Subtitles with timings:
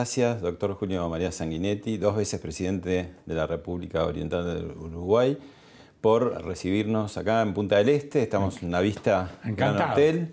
[0.00, 5.36] Gracias, doctor Julio María Sanguinetti, dos veces presidente de la República Oriental del Uruguay,
[6.00, 8.22] por recibirnos acá en Punta del Este.
[8.22, 10.32] Estamos en una vista en Gran Hotel.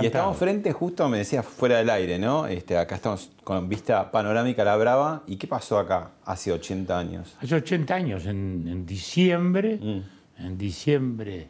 [0.00, 2.46] Y estamos frente, justo me decía, fuera del aire, ¿no?
[2.46, 5.24] Este, acá estamos con vista panorámica a la Brava.
[5.26, 7.36] ¿Y qué pasó acá hace 80 años?
[7.42, 10.46] Hace 80 años, en, diciembre, mm.
[10.46, 11.48] en diciembre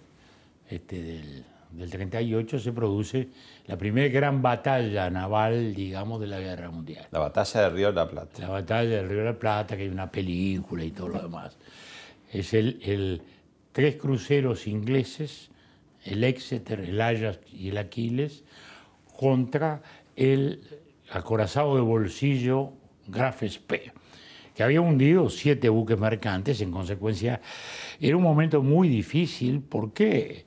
[0.68, 3.28] este, del del 38 se produce
[3.66, 7.06] la primera gran batalla naval, digamos, de la Guerra Mundial.
[7.10, 8.42] La batalla del Río de la Plata.
[8.42, 11.56] La batalla del Río de la Plata, que hay una película y todo lo demás.
[12.30, 13.22] Es el,
[13.72, 15.50] tres cruceros ingleses,
[16.04, 18.44] el Exeter, el Ajax y el Aquiles,
[19.16, 19.82] contra
[20.16, 20.60] el
[21.10, 22.72] acorazado de bolsillo
[23.06, 23.92] Graf Spee,
[24.54, 27.40] que había hundido siete buques mercantes, en consecuencia
[28.00, 30.44] era un momento muy difícil porque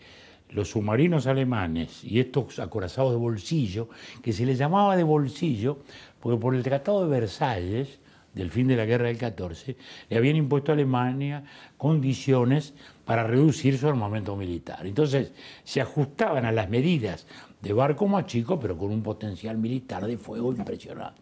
[0.49, 3.89] los submarinos alemanes y estos acorazados de bolsillo,
[4.21, 5.79] que se les llamaba de bolsillo,
[6.19, 7.99] porque por el Tratado de Versalles,
[8.33, 9.77] del fin de la guerra del 14,
[10.09, 11.43] le habían impuesto a Alemania
[11.77, 12.73] condiciones
[13.05, 14.85] para reducir su armamento militar.
[14.85, 15.31] Entonces
[15.63, 17.25] se ajustaban a las medidas
[17.61, 21.21] de barco más chico, pero con un potencial militar de fuego impresionante.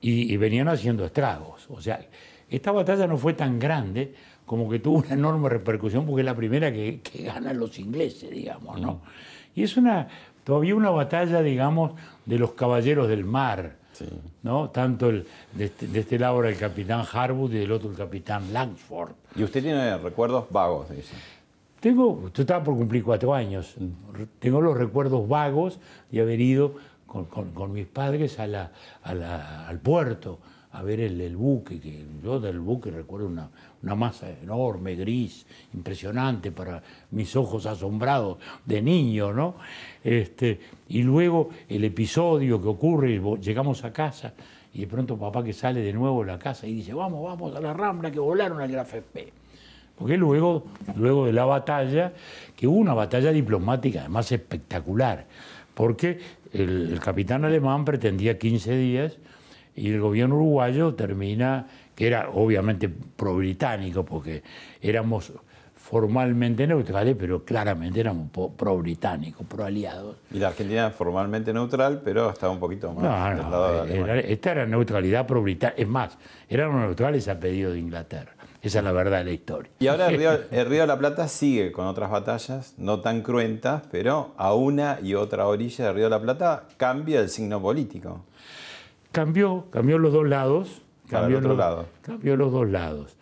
[0.00, 1.66] Y, y venían haciendo estragos.
[1.70, 2.06] O sea,
[2.50, 4.14] esta batalla no fue tan grande
[4.46, 8.80] como que tuvo una enorme repercusión porque es la primera que, ganan los ingleses, digamos,
[8.80, 8.94] ¿no?
[8.94, 9.00] Mm.
[9.56, 10.08] Y es una,
[10.42, 11.92] todavía una batalla, digamos,
[12.26, 13.76] de los caballeros del mar,
[14.42, 14.70] ¿no?
[14.70, 15.26] Tanto el,
[15.58, 19.12] este, de, este, lado era el capitán Harwood y del otro el capitán Langsford.
[19.36, 21.14] ¿Y usted tiene recuerdos vagos de eso?
[21.80, 23.74] Tengo, yo estaba por cumplir cuatro años,
[24.38, 25.78] tengo los recuerdos vagos
[26.10, 26.74] de haber ido
[27.06, 28.72] con, mis padres a la,
[29.04, 30.38] al puerto
[30.74, 33.48] a ver el, buque, que yo del buque recuerdo una,
[33.84, 39.54] una, masa enorme, gris, impresionante para mis ojos asombrados de niño, ¿no?
[40.02, 40.58] Este,
[40.88, 44.34] y luego el episodio que ocurre, llegamos a casa
[44.72, 47.54] y de pronto papá que sale de nuevo de la casa y dice, vamos, vamos
[47.54, 49.32] a la rambla que volaron al Grafepé.
[49.96, 50.64] Porque luego,
[50.96, 52.12] luego de la batalla,
[52.56, 55.24] que hubo una batalla diplomática además espectacular,
[55.72, 56.18] porque
[56.52, 59.18] el, el capitán alemán pretendía 15 días
[59.76, 64.42] y el gobierno uruguayo termina, que era obviamente pro-británico, porque
[64.80, 65.32] éramos
[65.74, 70.16] formalmente neutrales, pero claramente éramos pro-británicos, pro-aliados.
[70.32, 75.26] Y la Argentina formalmente neutral, pero estaba un poquito más no, de Esta era neutralidad
[75.26, 75.80] pro-británica.
[75.80, 76.16] Es más,
[76.48, 78.32] eran neutrales a pedido de Inglaterra.
[78.62, 79.70] Esa es la verdad de la historia.
[79.78, 83.20] Y ahora el río, el río, de la Plata sigue con otras batallas, no tan
[83.20, 87.60] cruentas, pero a una y otra orilla del Río de la Plata cambia el signo
[87.60, 88.24] político
[89.14, 90.82] cambió, cambió los dos lados.
[91.08, 91.86] Cambió, los, lado.
[92.00, 93.16] cambió los dos lados,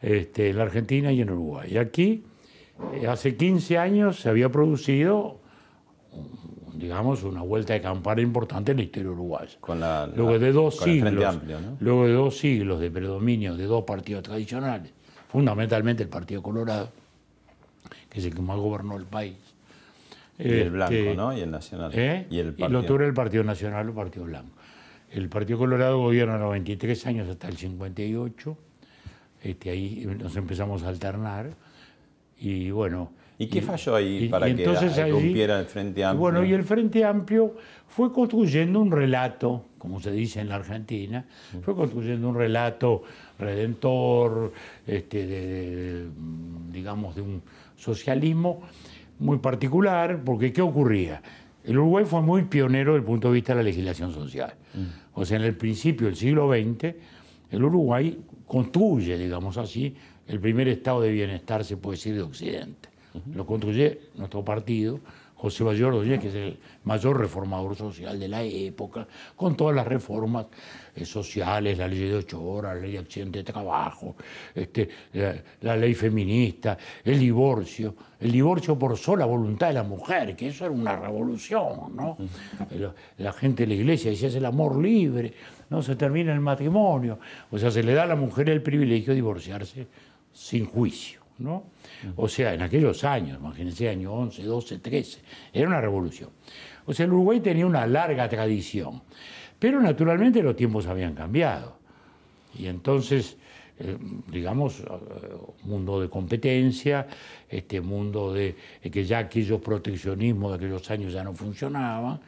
[0.00, 1.70] este, en la Argentina y en Uruguay.
[1.72, 2.24] Y aquí,
[2.94, 5.38] eh, hace 15 años, se había producido,
[6.74, 9.56] digamos, una vuelta de campana importante en la historia uruguaya.
[9.60, 11.38] Con la, luego de dos siglos,
[11.78, 14.92] luego de dos siglos de predominio de dos partidos tradicionales,
[15.28, 16.88] fundamentalmente el Partido Colorado,
[18.08, 19.36] que es el que más gobernó el país.
[20.38, 21.36] Y el blanco, este, ¿no?
[21.36, 21.90] Y el nacional.
[21.94, 22.26] ¿eh?
[22.30, 22.68] Y el partido.
[22.68, 24.55] Y lo tuvo el Partido Nacional o el Partido Blanco.
[25.16, 28.58] El Partido Colorado gobierna 93 años hasta el 58.
[29.42, 31.54] Este, ahí nos empezamos a alternar.
[32.38, 33.12] Y bueno.
[33.38, 36.20] ¿Y qué falló ahí para que rompiera el Frente Amplio?
[36.20, 37.56] Bueno, y el Frente Amplio
[37.88, 41.24] fue construyendo un relato, como se dice en la Argentina,
[41.62, 43.02] fue construyendo un relato
[43.38, 44.52] redentor,
[44.86, 46.06] este, de,
[46.72, 47.42] digamos, de un
[47.76, 48.62] socialismo
[49.18, 51.22] muy particular, porque ¿qué ocurría?
[51.66, 54.54] El Uruguay fue muy pionero desde el punto de vista de la legislación social.
[54.74, 55.18] Mm.
[55.20, 56.94] O sea, en el principio del siglo XX,
[57.50, 59.94] el Uruguay construye, digamos así,
[60.28, 62.88] el primer estado de bienestar, se puede decir, de Occidente.
[63.34, 65.00] Lo construye nuestro partido
[65.36, 69.06] José Ordóñez, que es el mayor reformador social de la época,
[69.36, 70.46] con todas las reformas
[70.94, 74.16] eh, sociales, la ley de ocho horas, la ley de accidente de trabajo,
[74.54, 74.88] este,
[75.60, 80.64] la, ley feminista, el divorcio, el divorcio por sola voluntad de la mujer, que eso
[80.64, 82.16] era una revolución, ¿no?
[83.18, 85.34] La, gente de la iglesia decía es el amor libre,
[85.68, 87.18] no se termina el matrimonio,
[87.50, 89.86] o sea, se le da a la mujer el privilegio de divorciarse
[90.32, 91.64] sin juicio, ¿no?
[92.16, 95.20] O sea, en aquellos años, imagínense, año 11, 12, 13,
[95.52, 96.30] era una revolución.
[96.86, 99.02] O sea, el Uruguay tenía una larga tradición,
[99.58, 101.78] pero naturalmente los tiempos habían cambiado.
[102.58, 103.36] Y entonces,
[103.78, 103.98] eh,
[104.30, 104.84] digamos, eh,
[105.64, 107.06] mundo de competencia,
[107.48, 108.54] este mundo de,
[108.90, 112.20] que ya aquellos proteccionismos de aquellos años ya no funcionaban.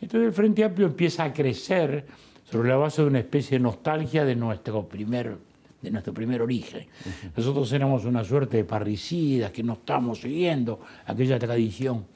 [0.00, 2.04] Entonces el Frente Amplio empieza a crecer
[2.44, 5.38] sobre la base de una especie de nostalgia de nuestro primer
[5.82, 6.86] de nuestro primer origen.
[7.36, 12.06] Nosotros éramos una suerte de parricidas que no estamos siguiendo aquella tradición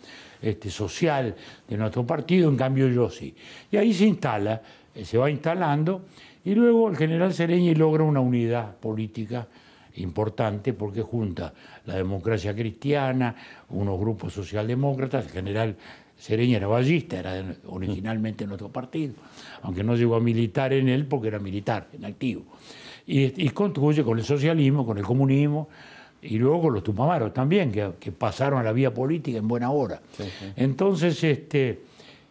[0.40, 1.34] este, social
[1.68, 3.34] de nuestro partido, en cambio yo sí.
[3.70, 4.62] Y ahí se instala,
[4.94, 6.06] eh, se va instalando,
[6.44, 9.48] y luego el general Sereñi logra una unidad política
[9.96, 11.52] importante porque junta
[11.86, 13.34] la democracia cristiana,
[13.70, 15.76] unos grupos socialdemócratas, el general
[16.16, 19.14] Sereñi era ballista, era originalmente nuestro partido,
[19.62, 22.44] aunque no llegó a militar en él porque era militar, en activo
[23.06, 25.68] y, construye con el socialismo, con el comunismo
[26.22, 30.00] y luego con los tupamaros también, que, pasaron a la vía política en buena hora.
[30.56, 31.80] Entonces, este,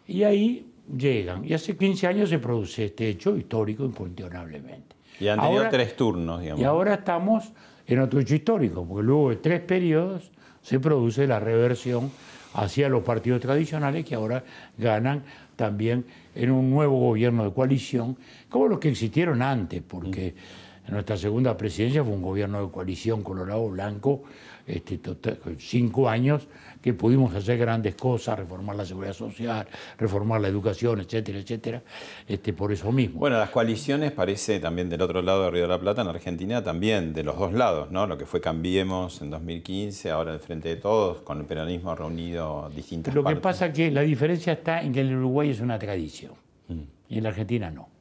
[0.07, 0.66] y ahí
[0.98, 1.45] llegan.
[1.45, 4.95] Y hace 15 años se produce este hecho histórico incuestionablemente.
[5.19, 6.62] Y han tenido tres turnos, digamos.
[6.62, 7.51] Y ahora estamos
[7.88, 10.31] en otro hecho histórico, porque luego de tres periodos
[10.62, 12.12] se produce la reversión
[12.54, 14.44] hacia los partidos tradicionales que ahora
[14.77, 15.24] ganan
[15.56, 16.06] también
[16.36, 18.18] en un nuevo gobierno de coalición,
[18.50, 20.36] como los que existieron antes, porque...
[20.88, 24.24] En nuestra segunda presidencia fue un gobierno de coalición colorado-blanco,
[24.68, 25.00] este,
[25.58, 26.48] cinco años
[26.82, 29.68] que pudimos hacer grandes cosas, reformar la seguridad social,
[29.98, 31.82] reformar la educación, etcétera, etcétera,
[32.28, 33.20] este, por eso mismo.
[33.20, 36.64] Bueno, las coaliciones parece también del otro lado de Río de la Plata, en Argentina
[36.64, 38.06] también, de los dos lados, ¿no?
[38.06, 42.70] Lo que fue Cambiemos en 2015, ahora el Frente de Todos, con el peronismo reunido
[42.76, 45.80] distintas Lo que pasa es que la diferencia está en que el Uruguay es una
[45.80, 46.34] tradición
[46.68, 46.82] mm.
[47.10, 47.95] y en la Argentina no.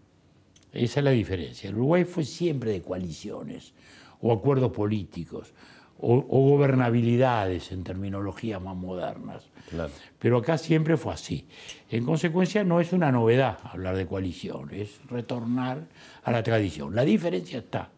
[0.74, 1.70] Esa es la diferencia.
[1.70, 3.72] El Uruguay fue siempre de coaliciones
[4.20, 5.54] o acuerdos políticos
[6.00, 9.48] o, gobernabilidades en terminologías más modernas.
[10.18, 11.46] Pero acá siempre fue así.
[11.88, 15.86] En consecuencia no es una novedad hablar de coalición, es retornar
[16.24, 16.94] a la tradición.
[16.94, 17.88] La diferencia está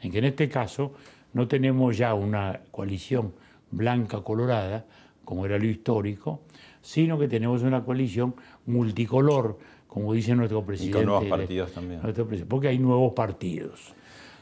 [0.00, 0.94] en que en este caso
[1.34, 3.34] no tenemos ya una coalición
[3.70, 4.86] blanca colorada,
[5.24, 6.40] como era lo histórico,
[6.80, 8.34] sino que tenemos una coalición
[8.64, 9.58] multicolor
[9.96, 10.98] como dice nuestro presidente.
[10.98, 12.02] Y con nuevos partidos también.
[12.46, 13.94] porque hay nuevos partidos.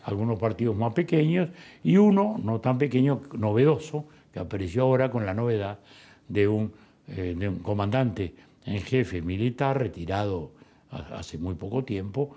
[0.03, 1.49] Algunos partidos más pequeños
[1.85, 5.79] y uno no tan pequeño, novedoso, que apareció ahora con la novedad
[6.27, 6.73] de un,
[7.07, 8.35] eh, de un comandante
[8.67, 10.51] en jefe militar retirado
[10.91, 12.35] hace muy poco tiempo,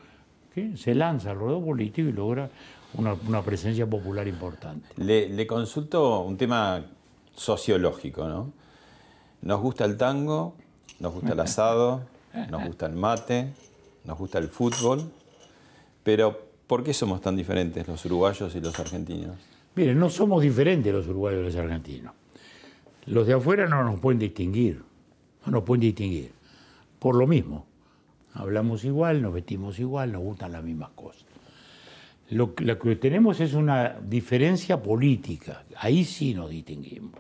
[0.54, 2.52] que se lanza al ruedo político y logra
[2.94, 4.90] una, presencia popular importante.
[4.98, 6.86] Le, le, consulto un tema
[7.36, 8.54] sociológico, ¿no?
[9.42, 10.54] Nos gusta el tango,
[11.00, 12.04] nos gusta el asado,
[12.50, 13.54] nos gusta el mate,
[14.06, 15.12] nos gusta el fútbol,
[16.04, 19.36] pero ¿por qué somos tan diferentes los uruguayos y los argentinos?
[19.76, 22.14] Miren, no somos diferentes los uruguayos y los argentinos.
[23.06, 24.82] Los de afuera no nos pueden distinguir,
[25.46, 26.32] no nos pueden distinguir.
[27.00, 27.66] Por lo mismo,
[28.34, 31.26] hablamos igual, nos vestimos igual, nos gustan las mismas cosas.
[32.30, 37.14] Lo, lo que tenemos es una diferencia política, ahí sí nos distinguimos.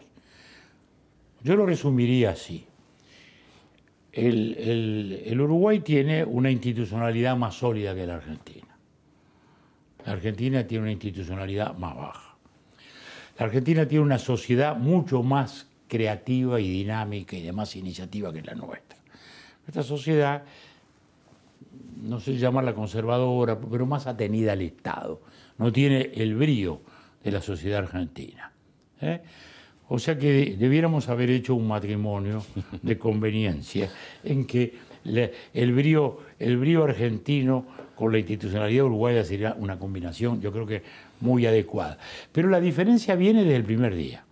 [1.43, 2.65] Yo lo resumiría así
[4.17, 8.67] el, Uruguay tiene una institucionalidad más sólida que la Argentina.
[10.05, 12.35] La Argentina tiene una institucionalidad más baja.
[13.37, 18.41] La Argentina tiene una sociedad mucho más creativa y dinámica y de más iniciativa que
[18.41, 18.97] la nuestra.
[19.65, 20.43] Nuestra sociedad,
[22.01, 25.21] no sé llamarla conservadora, pero más atenida al Estado.
[25.59, 26.81] No tiene el brío
[27.23, 28.51] de la sociedad argentina.
[29.01, 29.21] ¿eh?
[29.89, 32.43] O sea que debiéramos haber hecho un matrimonio
[32.81, 33.89] de conveniencia
[34.23, 34.73] en que
[35.53, 37.65] el, brío, el brío argentino
[37.95, 40.83] con la institucionalidad uruguaya sería una combinación, yo creo que
[41.21, 41.97] muy adecuada.
[42.31, 44.23] Pero la diferencia viene desde el primer día.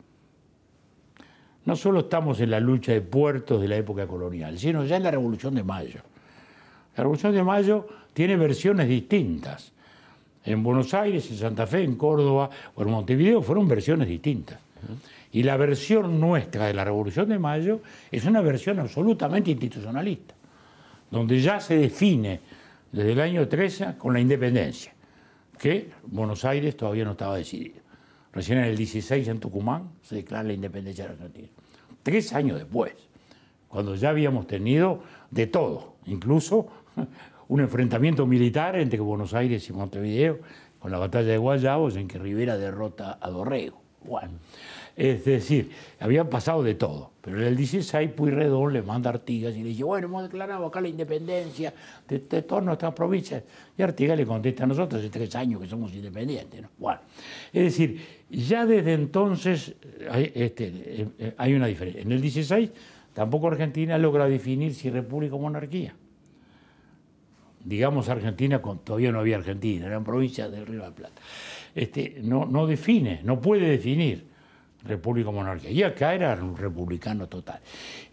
[1.63, 5.03] No solo estamos en la lucha de puertos de la época colonial, sino ya en
[5.03, 6.01] la Revolución de Mayo.
[6.95, 9.71] La Revolución de Mayo tiene versiones distintas.
[10.43, 14.59] En Buenos Aires, en Santa Fe, en Córdoba o en Montevideo fueron versiones distintas.
[15.35, 20.33] Y la versión nuestra de la Revolución de Mayo es una versión absolutamente institucionalista,
[21.11, 22.39] donde ya se define
[22.89, 24.93] desde el año 13 con la independencia,
[25.59, 27.81] que Buenos Aires todavía no estaba decidido.
[28.31, 31.49] Recién en el 16 en Tucumán se declara la independencia de Argentina.
[32.01, 32.93] tres años después,
[33.67, 36.67] cuando ya habíamos tenido de todo, incluso
[37.49, 40.39] un enfrentamiento militar entre Buenos Aires y Montevideo,
[40.79, 43.83] con la batalla de Guayabos, en que Rivera derrota a Dorrego.
[44.05, 44.33] Bueno,
[44.95, 47.11] es decir, habían pasado de todo.
[47.21, 50.65] Pero en el 16 Puyredón le manda a Artigas y le dice, bueno, hemos declarado
[50.65, 51.73] acá la independencia
[52.07, 53.43] de, todas nuestras provincias.
[53.77, 56.63] Y Artigas le contesta a nosotros hace tres años que somos independientes.
[56.77, 57.01] Bueno,
[57.51, 57.99] es decir,
[58.29, 59.75] ya desde entonces
[60.09, 60.71] hay, este,
[61.17, 62.01] eh, una diferencia.
[62.01, 62.69] En el 16
[63.13, 65.93] tampoco Argentina logra definir si república o monarquía.
[67.65, 71.21] Digamos Argentina, todavía no había Argentina, eran provincias del Río de la Plata.
[71.73, 74.34] Este, no, no define, no puede definir
[74.85, 75.71] república monarquía.
[75.71, 77.59] Y acá era un republicano total.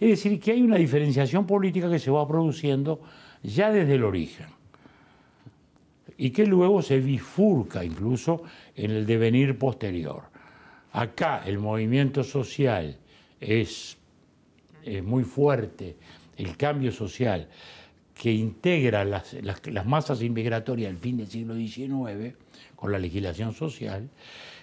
[0.00, 3.00] Es decir, que hay una diferenciación política que se va produciendo
[3.42, 4.46] ya desde el origen
[6.16, 8.42] y que luego se bifurca incluso
[8.74, 10.22] en el devenir posterior.
[10.92, 12.98] Acá el movimiento social
[13.40, 13.96] es,
[15.04, 15.96] muy fuerte,
[16.36, 17.48] el cambio social
[18.14, 22.34] que integra las, las masas inmigratorias al fin del siglo XIX
[22.76, 24.08] con la legislación social,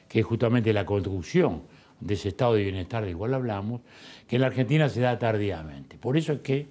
[0.08, 1.64] que es justamente la construcción
[2.00, 3.82] de ese estado de bienestar del cual hablamos,
[4.28, 5.98] que en la Argentina se da tardíamente.
[5.98, 6.68] Por eso es que,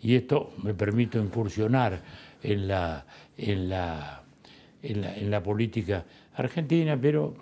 [0.00, 2.02] y esto me permito incursionar
[2.42, 4.22] en la, en la,
[4.82, 6.04] en la, política
[6.34, 7.34] argentina, pero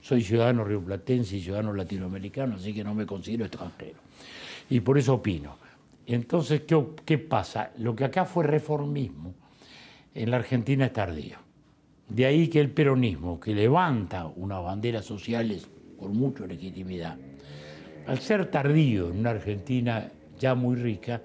[0.00, 3.98] soy ciudadano rioplatense y ciudadano latinoamericano, así que no me considero extranjero.
[4.70, 5.56] Y por eso opino.
[6.06, 7.72] Entonces, ¿qué, ¿qué, pasa?
[7.78, 9.34] Lo que acá fue reformismo,
[10.14, 11.38] en la Argentina es tardío.
[12.08, 15.68] De ahí que el peronismo, que levanta unas banderas sociales
[15.98, 17.16] con mucha legitimidad.
[18.06, 21.22] Al ser tardío en una Argentina ya muy rica,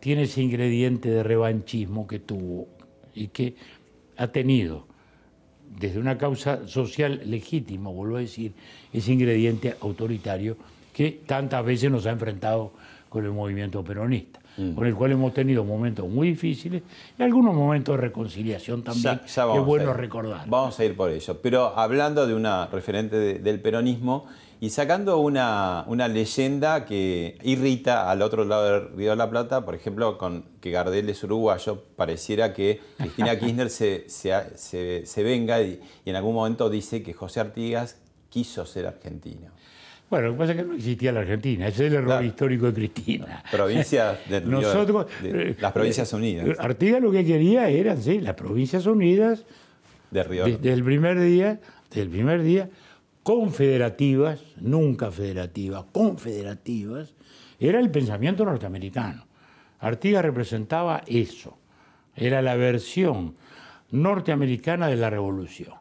[0.00, 2.68] tiene ese ingrediente de revanchismo que tuvo
[3.14, 3.54] y que
[4.16, 4.86] ha tenido
[5.78, 8.52] desde una causa social legítima, vuelvo a decir,
[8.92, 10.56] ese ingrediente autoritario
[10.92, 12.72] que tantas veces nos ha enfrentado
[13.08, 14.74] con el movimiento peronista, mm.
[14.74, 16.82] con el cual hemos tenido momentos muy difíciles
[17.18, 20.48] y algunos momentos de reconciliación también, que es bueno recordar.
[20.48, 21.40] Vamos a ir por ello.
[21.40, 24.26] Pero hablando de una referente del peronismo
[24.60, 29.64] y sacando una, una, leyenda que irrita al otro lado del Río de la Plata,
[29.64, 35.62] por ejemplo, con que Gardel es uruguayo, pareciera que Cristina Kirchner se, se, se venga
[35.62, 38.00] y, y en algún momento dice que José Artigas
[38.30, 39.50] quiso ser argentino.
[40.10, 42.66] Bueno, lo que pasa es que no existía la Argentina, ese es el error histórico
[42.66, 43.42] de Cristina.
[43.50, 46.58] Provincias de, Nosotros, eh, las Provincias Unidas.
[46.58, 49.44] Artigas lo que quería eran, sí, las Provincias Unidas.
[50.10, 50.44] De Río.
[50.46, 51.60] desde el primer día,
[51.90, 52.70] desde el primer día,
[53.22, 57.14] confederativas, nunca federativas, confederativas,
[57.60, 59.26] era el pensamiento norteamericano.
[59.80, 61.58] Artigas representaba eso,
[62.16, 63.34] era la versión
[63.90, 65.74] norteamericana de la revolución.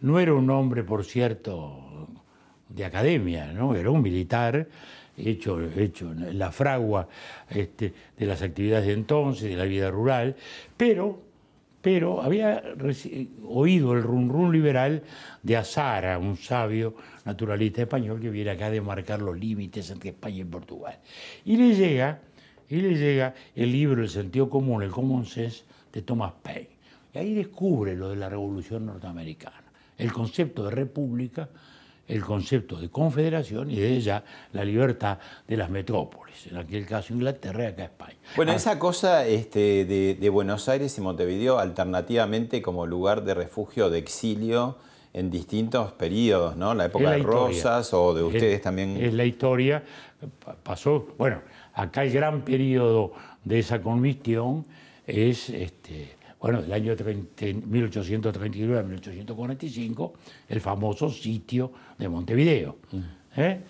[0.00, 1.89] No era un hombre, por cierto,
[2.74, 3.74] de academia, ¿no?
[3.74, 4.66] Era un militar
[5.16, 7.08] hecho, hecho la fragua
[7.48, 10.36] este, de las actividades de entonces, de la vida rural,
[10.76, 11.20] pero,
[11.82, 12.62] pero había
[13.46, 15.02] oído el run run liberal
[15.42, 20.38] de Azara, un sabio naturalista español que viene acá a demarcar los límites entre España
[20.38, 20.98] y Portugal.
[21.44, 22.20] Y le llega,
[22.68, 26.70] y le llega el libro El sentido común, el common sense de Thomas Paine.
[27.12, 29.64] Y ahí descubre lo de la revolución norteamericana,
[29.98, 31.48] el concepto de república
[32.10, 37.14] el concepto de confederación y de ella la libertad de las metrópolis, en aquel caso
[37.14, 38.16] Inglaterra y acá España.
[38.36, 38.56] Bueno, ah.
[38.56, 44.76] esa cosa este, de, Buenos Aires y Montevideo alternativamente como lugar de refugio, de exilio
[45.12, 46.74] en distintos periodos, ¿no?
[46.74, 48.96] La época de Rosas o de ustedes también.
[48.96, 49.82] Es la historia,
[50.62, 51.42] pasó, bueno,
[51.74, 53.12] acá el gran periodo
[53.44, 54.64] de esa convicción
[55.06, 60.14] es este, bueno, del año 1839 a 1845,
[60.48, 62.78] el famoso sitio de Montevideo.
[62.92, 63.00] Mm.
[63.36, 63.60] ¿eh?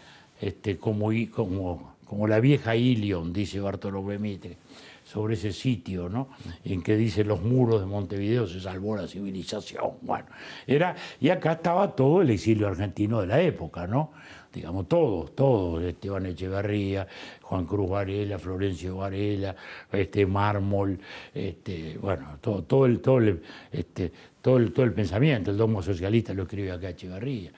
[0.40, 4.56] Este, como, como, como la vieja Ilion, dice Bartolomé Mitre,
[5.04, 6.28] sobre ese sitio, ¿no?
[6.64, 9.94] En que dice los muros de Montevideo se salvó la civilización.
[10.02, 10.26] Bueno,
[10.68, 14.12] era, y acá estaba todo el exilio argentino de la época, ¿no?
[14.52, 17.06] Digamos, todos, todos, Esteban Echeverría,
[17.42, 19.54] Juan Cruz Varela, Florencio Varela,
[19.92, 20.98] este Mármol,
[21.34, 23.40] este, bueno, todo, todo, el, todo, el,
[23.70, 27.52] este, todo, el, todo el pensamiento, el domo socialista lo escribe acá Echeverría.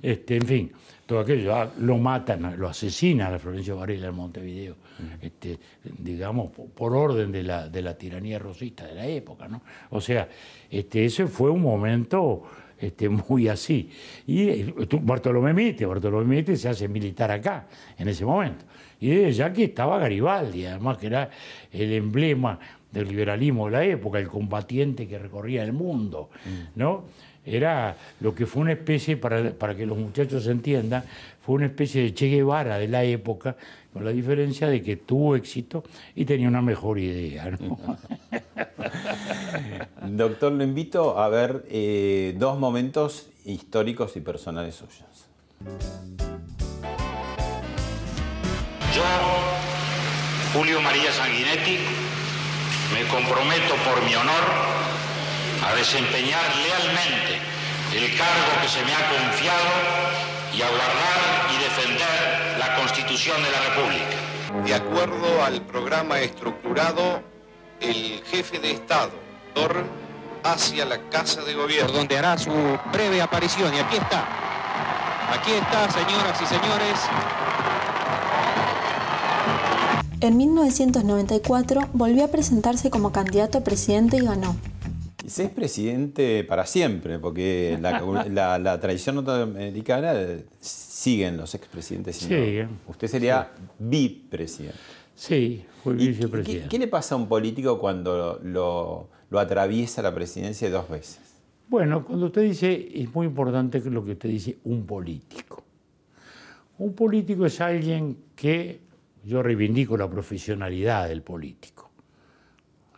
[0.00, 0.72] Este, en fin,
[1.06, 4.76] todo aquello, ah, lo matan, lo asesinan a Florencio Varela en Montevideo,
[5.20, 5.58] este,
[5.98, 9.62] digamos, por, orden de la, de la tiranía rosista de la época, ¿no?
[9.90, 10.28] O sea,
[10.70, 12.44] este, ese fue un momento
[12.78, 13.90] este, muy así.
[14.26, 17.66] Y eh, Bartolomé Mitre, Bartolomé Mitre se hace militar acá,
[17.98, 18.64] en ese momento.
[19.00, 21.30] Y desde ya que estaba Garibaldi, además que era
[21.72, 22.58] el emblema
[22.90, 26.78] del liberalismo de la época, el combatiente que recorría el mundo, mm.
[26.78, 27.04] ¿no?
[27.46, 31.04] era lo que fue una especie, para, que los muchachos entiendan,
[31.40, 33.56] fue una especie de Che Guevara de la época,
[33.96, 35.82] con la diferencia de que tuvo éxito
[36.14, 37.50] y tenía una mejor idea.
[40.02, 45.30] Doctor, lo invito a ver eh, dos momentos históricos y personales suyos.
[48.94, 49.02] Yo,
[50.52, 51.78] Julio María Sanguinetti,
[52.92, 54.44] me comprometo por mi honor
[55.64, 57.40] a desempeñar lealmente
[57.96, 59.64] el cargo que se me ha confiado
[60.54, 61.05] y a guardar
[63.16, 64.66] Constitución de la República.
[64.66, 67.22] De acuerdo al programa estructurado,
[67.80, 69.12] el jefe de Estado,
[70.44, 71.92] hacia la Casa de Gobierno.
[71.92, 72.50] donde hará su
[72.92, 73.74] breve aparición.
[73.74, 74.22] Y aquí está.
[75.32, 77.00] Aquí está, señoras y señores.
[80.20, 84.56] En 1994 volvió a presentarse como candidato a presidente y ganó.
[85.26, 90.14] Y es presidente para siempre, porque la, tradición norteamericana
[90.60, 92.16] siguen los expresidentes.
[92.16, 92.60] Sí.
[92.86, 94.78] Usted sería bipresidente.
[95.16, 96.68] Sí, fue vicepresidente.
[96.68, 101.18] Qué, le pasa a un político cuando lo, atraviesa la presidencia dos veces?
[101.68, 105.64] Bueno, cuando usted dice, es muy importante lo que usted dice, un político.
[106.78, 108.78] Un político es alguien que
[109.24, 111.90] yo reivindico la profesionalidad del político.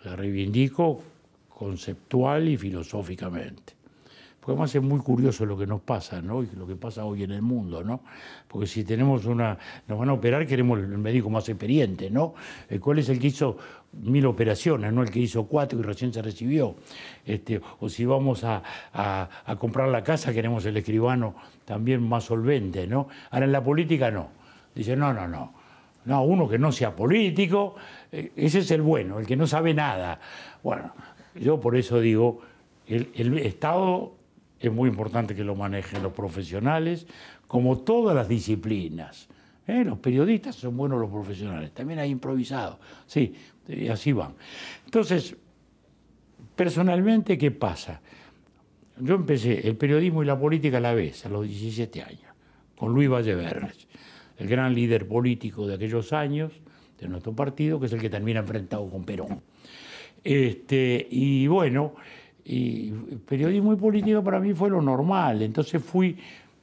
[0.05, 1.01] La reivindico
[1.59, 3.75] conceptual y filosóficamente.
[4.39, 6.43] Porque además es muy curioso lo que nos pasa, ¿no?
[6.43, 8.01] Y lo que pasa hoy en el mundo, ¿no?
[8.47, 12.35] Porque si tenemos una, nos van a operar, queremos el médico más experiente, ¿no?
[12.71, 13.59] Eh, ¿Cuál es el que hizo
[13.93, 16.77] mil operaciones, no el que hizo cuatro y recién se recibió?
[17.27, 18.63] Este, o si vamos a,
[18.95, 21.35] a, comprar la casa, queremos el escribano
[21.65, 23.09] también más solvente, ¿no?
[23.31, 24.29] Ahora en la política no.
[24.75, 25.53] Dice, no, no, no.
[26.05, 27.75] No, uno que no sea político,
[28.11, 30.19] eh, ese es el bueno, el que no sabe nada.
[30.63, 30.93] Bueno,
[31.41, 32.41] yo por eso digo,
[32.87, 34.15] el, Estado
[34.59, 37.07] es muy importante que lo manejen los profesionales,
[37.47, 39.29] como todas las disciplinas.
[39.67, 39.85] ¿eh?
[39.85, 43.35] Los periodistas son buenos los profesionales, también hay improvisados, sí,
[43.91, 44.35] así van.
[44.85, 45.37] Entonces,
[46.57, 48.01] personalmente, ¿qué pasa?
[49.01, 52.33] Yo empecé el periodismo y la política a la vez, a los 17 años,
[52.77, 53.87] con Luis Valleverres,
[54.39, 56.53] el gran líder político de aquellos años
[56.99, 59.41] de nuestro partido, que es el que termina enfrentado con Perón.
[60.25, 61.95] Este, y bueno,
[62.45, 62.91] y
[63.27, 65.43] periodismo y política para mí fue lo normal.
[65.43, 66.17] Entonces fui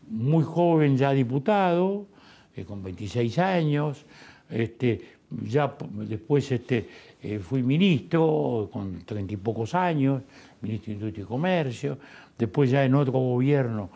[0.09, 2.07] muy joven ya diputado,
[2.55, 4.05] eh, con 26 años.
[4.49, 5.01] Este,
[5.47, 5.75] ya
[6.07, 6.87] después este,
[7.21, 10.23] eh, fui ministro con treinta y pocos años,
[10.61, 11.97] ministro de Industria y Comercio.
[12.37, 13.89] Después ya en otro gobierno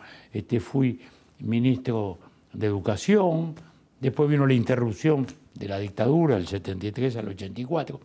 [0.60, 1.00] fui
[1.40, 2.18] ministro
[2.52, 3.54] de Educación.
[4.00, 8.00] Después vino la interrupción de la dictadura, del 73 al 84.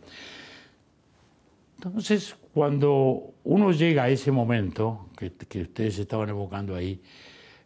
[1.76, 7.00] Entonces, cuando uno llega a ese momento que, ustedes estaban evocando ahí,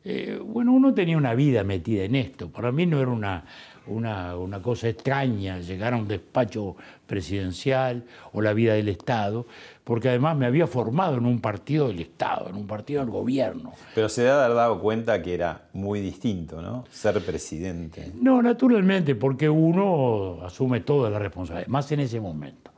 [0.02, 2.50] eh, bueno, uno tenía una vida metida en esto.
[2.50, 3.44] Para mí no era una,
[3.86, 9.46] una, cosa extraña llegar a un despacho presidencial o la vida del Estado,
[9.84, 13.72] porque además me había formado en un partido del Estado, en un partido del gobierno.
[13.94, 16.84] Pero se haber dado cuenta que era muy distinto, ¿no?
[16.90, 18.12] Ser presidente.
[18.14, 22.69] No, naturalmente, porque uno asume toda la responsabilidad, más en ese momento.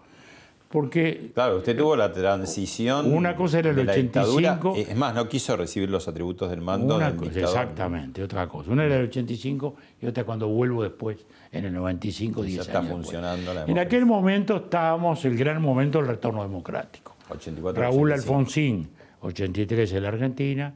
[0.73, 3.13] Porque, claro, usted tuvo la transición.
[3.13, 4.73] Una cosa era el 85.
[4.75, 8.71] Es más, no quiso recibir los atributos del mando una Exactamente, otra cosa.
[8.71, 11.19] Una era el 85 y otra cuando vuelvo después,
[11.53, 15.99] en el 95, 10 ya está funcionando la En aquel momento estábamos, el gran momento
[15.99, 17.17] del retorno democrático.
[17.29, 18.89] 84, Raúl Alfonsín,
[19.21, 20.73] 83 en la Argentina,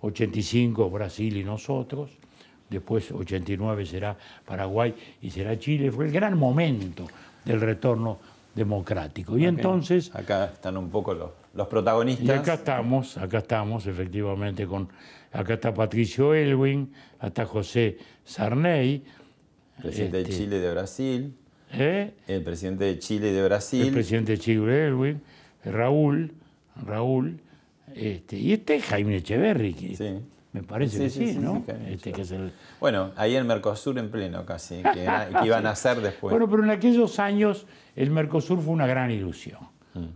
[0.00, 2.10] 85 Brasil y nosotros.
[2.68, 5.92] Después 89 será Paraguay y será Chile.
[5.92, 7.04] Fue el gran momento
[7.44, 8.18] del retorno
[8.56, 9.36] democrático.
[9.36, 10.10] Y entonces...
[10.14, 12.26] Acá están un poco los, los, protagonistas.
[12.26, 14.88] Y acá estamos, acá estamos efectivamente con...
[15.30, 16.92] Acá está Patricio Elwin,
[17.22, 19.04] está José Sarney.
[19.80, 21.34] Presidente de este, Chile y de Brasil.
[21.72, 22.14] ¿Eh?
[22.26, 23.86] El presidente de Chile y de Brasil.
[23.86, 25.20] El presidente de Chile Elwin.
[25.62, 26.32] Raúl,
[26.86, 27.38] Raúl.
[27.94, 29.94] Este, y este es Jaime Echeverry.
[29.94, 30.20] sí.
[30.56, 31.62] Me parece que sí, ¿no?
[31.86, 32.50] Este que es el...
[32.80, 35.02] Bueno, ahí el Mercosur en pleno casi, que,
[35.44, 36.30] iban a hacer después.
[36.30, 39.60] Bueno, pero en aquellos años el Mercosur fue una gran ilusión.
[39.92, 40.06] Mm.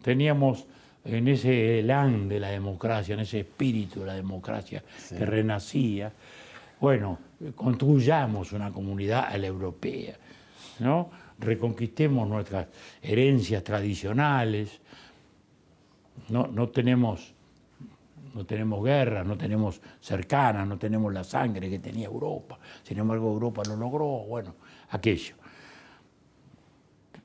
[0.00, 0.66] Teníamos
[1.04, 6.12] en ese elan de la democracia, en ese espíritu de la democracia que renacía,
[6.78, 7.18] bueno,
[7.56, 10.14] construyamos una comunidad a la europea,
[10.78, 11.10] ¿no?
[11.40, 12.68] Reconquistemos nuestras
[13.02, 14.80] herencias tradicionales,
[16.28, 17.33] no, no tenemos
[18.34, 22.58] no tenemos guerra, no tenemos cercanas, no tenemos la sangre que tenía Europa.
[22.82, 24.54] Sin embargo, Europa lo logró, bueno,
[24.90, 25.36] aquello.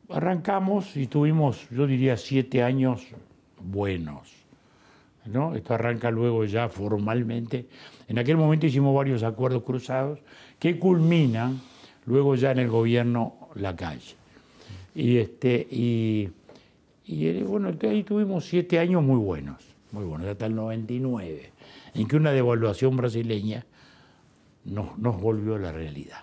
[0.09, 3.05] Arrancamos y tuvimos, yo diría, siete años
[3.59, 4.33] buenos,
[5.25, 5.55] ¿no?
[5.55, 7.67] Esto arranca luego ya formalmente.
[8.07, 10.19] En aquel momento hicimos varios acuerdos cruzados
[10.57, 11.61] que culminan
[12.05, 14.15] luego ya en el gobierno la calle.
[14.95, 16.29] Y, este, y,
[17.05, 21.51] y bueno, ahí tuvimos siete años muy buenos, muy buenos, hasta el 99,
[21.95, 23.65] en que una devaluación brasileña
[24.65, 26.21] nos, nos volvió a la realidad.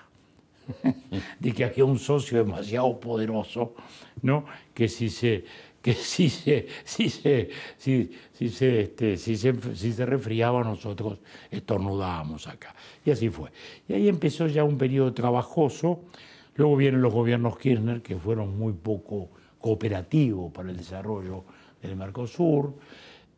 [1.41, 3.75] de que había un socio demasiado poderoso,
[4.23, 4.47] ¿no?
[4.75, 5.45] que si se
[5.87, 7.49] que si se, si se,
[7.79, 8.11] si,
[8.49, 12.75] se, este, si, se, si se resfriaba nosotros estornudábamos acá.
[13.05, 13.53] Y así fue.
[13.87, 16.01] Y ahí empezó ya un periodo trabajoso.
[16.57, 19.29] Luego vienen los gobiernos Kirchner, que fueron muy poco
[19.61, 21.45] cooperativos para el desarrollo
[21.81, 22.75] del Mercosur.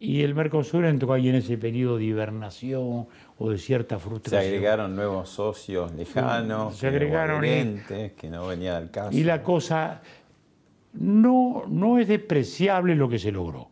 [0.01, 4.43] Y el Mercosur entró ahí en ese periodo de hibernación o de cierta frustración.
[4.43, 9.17] Se agregaron nuevos socios lejanos, se agregaron que no venía del caso.
[9.17, 10.01] Y la cosa
[10.93, 13.69] no, no es despreciable lo que se logró,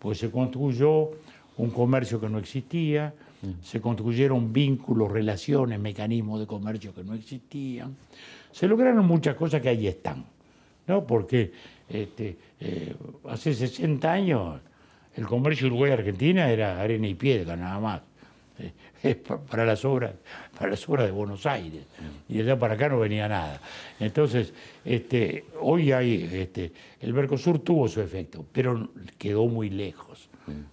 [0.00, 1.10] pues se construyó
[1.56, 3.62] un comercio que no existía, mm.
[3.62, 7.96] se construyeron vínculos, relaciones, mecanismos de comercio que no existían,
[8.50, 10.24] se lograron muchas cosas que ahí están,
[10.88, 11.06] ¿no?
[11.06, 11.52] porque
[11.88, 12.94] este, eh,
[13.28, 14.60] hace 60 años
[15.16, 18.02] el comercio Uruguay-Argentina era arena y piedra nada más.
[19.50, 20.12] para las obras,
[20.58, 21.84] para las obras de Buenos Aires.
[22.28, 23.60] Y allá para acá no venía nada.
[23.98, 24.52] Entonces,
[24.84, 30.28] este, hoy hay, este, el Mercosur tuvo su efecto, pero quedó muy lejos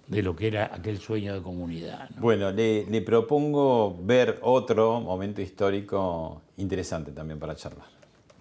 [0.07, 2.09] de lo que era aquel sueño de comunidad.
[2.17, 7.87] Bueno, le, le propongo ver otro momento histórico interesante también para charlar.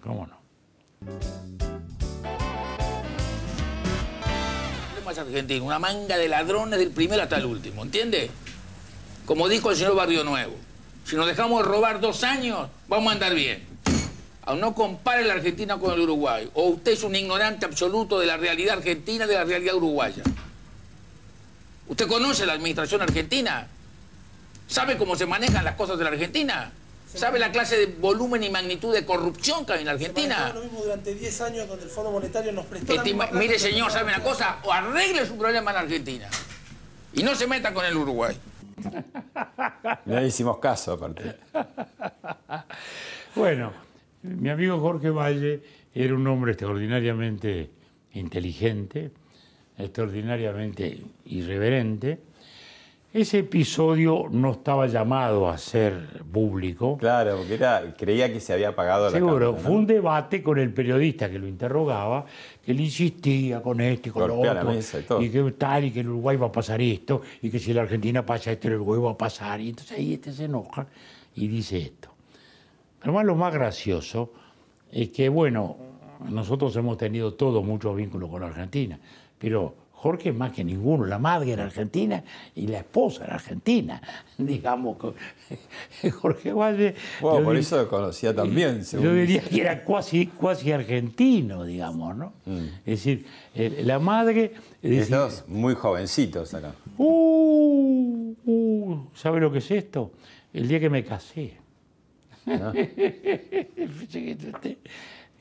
[0.01, 0.37] ¿Cómo no?
[5.17, 8.29] Más argentino, una manga de ladrones del primero hasta el último, ¿entiende?
[9.25, 10.55] Como dijo el señor Barrio Nuevo,
[11.05, 13.65] si nos dejamos de robar dos años, vamos a andar bien.
[14.43, 16.49] Aún no compare la Argentina con el Uruguay.
[16.53, 20.23] O usted es un ignorante absoluto de la realidad argentina y de la realidad uruguaya.
[21.89, 23.67] ¿Usted conoce la administración argentina?
[24.67, 26.71] ¿Sabe cómo se manejan las cosas de la Argentina?
[27.13, 30.51] ¿Sabe la clase de volumen y magnitud de corrupción que hay en la Argentina?
[30.53, 32.93] lo mismo durante 10 años donde el Fondo Monetario nos prestó
[33.31, 34.59] Mire, señor, ¿sabe una cosa?
[34.63, 36.27] O arregle su problema en la Argentina.
[37.13, 38.35] Y no se meta con el Uruguay.
[40.05, 41.35] No hicimos caso, aparte.
[43.35, 43.71] Bueno,
[44.23, 45.61] mi amigo Jorge Valle
[45.93, 47.69] era un hombre extraordinariamente
[48.13, 49.11] inteligente,
[49.77, 52.19] extraordinariamente irreverente.
[53.17, 56.99] Ese episodio no estaba llamado a ser público.
[56.99, 60.71] Claro, porque era, creía que se había pagado la Seguro, fue un debate con el
[60.71, 62.27] periodista que lo interrogaba,
[62.63, 64.71] que le insistía con esto y con lo otro.
[65.19, 67.81] y, que tal, y que el Uruguay va a pasar esto, y que si la
[67.81, 69.61] Argentina pasa esto, el Uruguay va a pasar.
[69.61, 70.85] Y entonces ahí este se enoja
[71.33, 72.09] y dice esto.
[72.99, 74.31] Pero lo más gracioso
[74.91, 75.75] es que, bueno,
[76.29, 78.99] nosotros hemos tenido todo mucho vínculo con la Argentina,
[79.39, 83.99] pero Jorge más que ninguno, la madre era argentina y la esposa era argentina,
[84.37, 84.97] digamos.
[86.21, 86.93] Jorge Valle...
[87.19, 92.33] Bueno, por eso lo conocía también, Yo diría que era cuasi, cuasi argentino, digamos, ¿no?
[92.45, 92.65] Mm.
[92.85, 94.53] Es decir, la madre...
[94.83, 96.75] Estos muy jovencitos acá.
[96.95, 100.11] Uh, uh, ¿Sabe lo que es esto?
[100.53, 101.57] El día que me casé.
[102.45, 102.71] ¿No?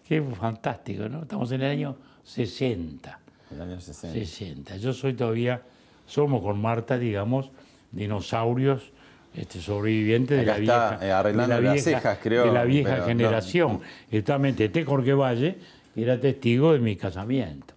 [0.08, 1.22] Qué fantástico, ¿no?
[1.22, 3.25] Estamos en el año 60.
[3.50, 4.18] El año 60.
[4.18, 4.76] 60.
[4.76, 5.62] Yo soy todavía,
[6.06, 7.50] somos con Marta, digamos,
[7.92, 8.92] dinosaurios
[9.36, 13.80] este, sobrevivientes de la, vieja, eh, arreglando las cejas, creo, de la vieja generación.
[14.10, 15.58] Exactamente, este Jorge Valle
[15.94, 17.74] era testigo de mi casamiento.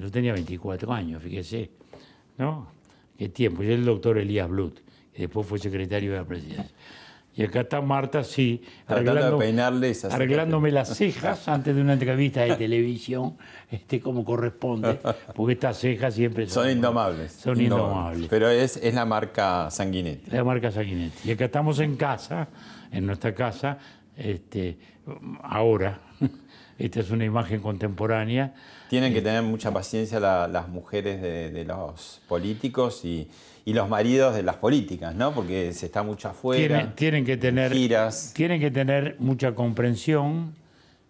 [0.00, 1.70] Yo tenía 24 años, fíjese,
[2.38, 2.68] ¿no?
[3.18, 3.62] Qué tiempo.
[3.62, 4.78] Yo el doctor Elías Blut,
[5.12, 6.74] que después fue secretario de la presidencia.
[7.36, 9.38] Y acá está Marta, sí, arreglando,
[10.10, 13.36] arreglándome las cejas antes de una entrevista de televisión,
[13.70, 14.98] este, como corresponde,
[15.34, 17.32] porque estas cejas siempre son, indomables.
[17.32, 18.28] Son indomables.
[18.30, 20.30] Pero es, es la marca Sanguinetti.
[20.30, 21.28] La marca Sanguinetti.
[21.28, 22.48] Y acá estamos en casa,
[22.90, 23.76] en nuestra casa,
[24.16, 24.78] este,
[25.42, 26.00] ahora.
[26.78, 28.54] Esta es una imagen contemporánea.
[28.90, 33.28] Tienen que tener mucha paciencia las mujeres de los políticos y
[33.66, 35.34] y los maridos de las políticas, ¿no?
[35.34, 36.94] Porque se está mucho afuera.
[36.94, 38.32] Tienen, que tener giras.
[38.32, 40.54] Tienen que tener mucha comprensión,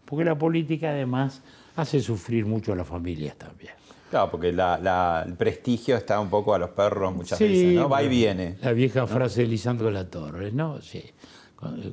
[0.07, 1.43] porque la política además
[1.77, 3.75] hace sufrir mucho a las familias también.
[4.09, 7.91] Claro, porque el prestigio está un poco a los perros muchas veces, ¿no?
[7.91, 8.57] Va y viene.
[8.63, 10.81] La vieja frase de Lisandro de la Torre, ¿no?
[10.81, 11.05] Sí.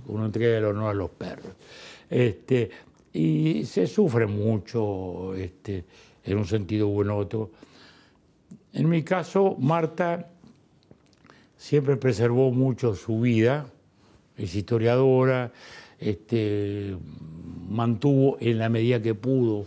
[0.07, 1.51] Uno entrega el honor a los perros.
[2.09, 2.69] Este,
[3.13, 5.85] y se sufre mucho, este,
[6.23, 7.51] en un sentido u en otro.
[8.73, 10.29] En mi caso, Marta
[11.57, 13.67] siempre preservó mucho su vida,
[14.35, 15.51] es historiadora,
[15.99, 16.97] este,
[17.69, 19.65] mantuvo en la medida que pudo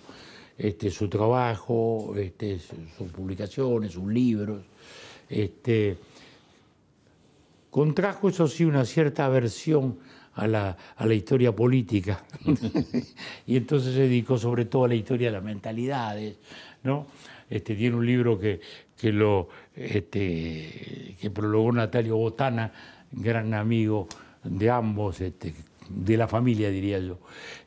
[0.90, 2.14] su trabajo,
[2.96, 4.62] sus publicaciones, sus libros.
[7.70, 9.98] contrajo, eso sí, una cierta aversión
[10.36, 12.24] a la, a la historia política.
[13.46, 16.36] y entonces se dedicó sobre todo a la historia de las mentalidades.
[16.84, 17.06] ¿no?
[17.48, 18.60] Este, tiene un libro que,
[18.96, 22.72] que, lo, este, que prologó Natalio Botana,
[23.10, 24.08] gran amigo
[24.44, 25.54] de ambos, este,
[25.88, 27.18] de la familia diría yo,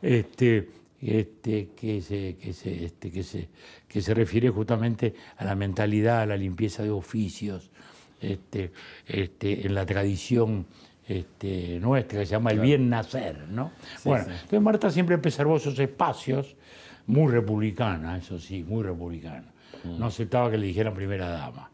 [0.01, 0.69] este,
[1.01, 3.49] este, que, se, que, se, este, que, se,
[3.87, 7.71] que se refiere justamente a la mentalidad, a la limpieza de oficios,
[8.21, 8.71] este,
[9.07, 10.65] este, en la tradición
[11.09, 13.47] este, nuestra, que se llama el bien nacer.
[13.49, 13.71] ¿no?
[14.05, 16.55] bueno, entonces Marta siempre preservó esos espacios,
[17.07, 19.45] muy republicana, eso sí, muy republicana.
[19.83, 19.99] Mm.
[19.99, 21.69] No aceptaba que le dijeran primera dama.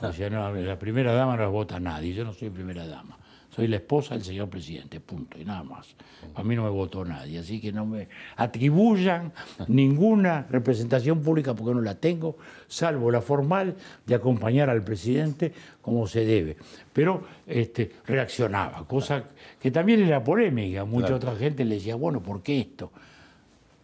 [0.00, 3.18] O sea, no, la primera dama no la vota nadie, yo no soy primera dama
[3.54, 5.94] soy la esposa del señor presidente, punto, y nada más.
[6.34, 9.32] A mí no me votó nadie, así que no me atribuyan
[9.68, 16.06] ninguna representación pública porque no la tengo, salvo la formal de acompañar al presidente como
[16.06, 16.56] se debe.
[16.94, 19.24] Pero este, reaccionaba, cosa
[19.60, 20.86] que también era polémica.
[20.86, 22.90] Mucha otra gente le decía, bueno, ¿por qué esto?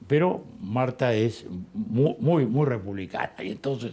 [0.07, 3.93] Pero Marta es muy, muy, muy republicana y entonces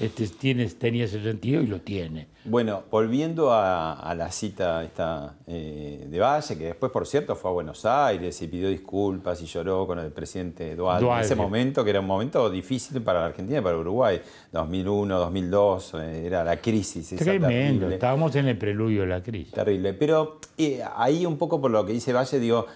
[0.00, 2.28] este, tiene, tenía ese sentido y lo tiene.
[2.44, 7.52] Bueno, volviendo a, la cita esta, eh, de Valle, que después, por cierto, fue a
[7.54, 11.90] Buenos Aires y pidió disculpas y lloró con el presidente Duarte, en ese momento, que
[11.90, 16.56] era un momento difícil para la Argentina y para Uruguay, 2001, 2002, eh, era la
[16.56, 17.14] crisis.
[17.16, 19.52] Tremendo, estábamos en el preludio de la crisis.
[19.52, 22.66] Terrible, pero eh, ahí un poco por lo que dice Valle, digo,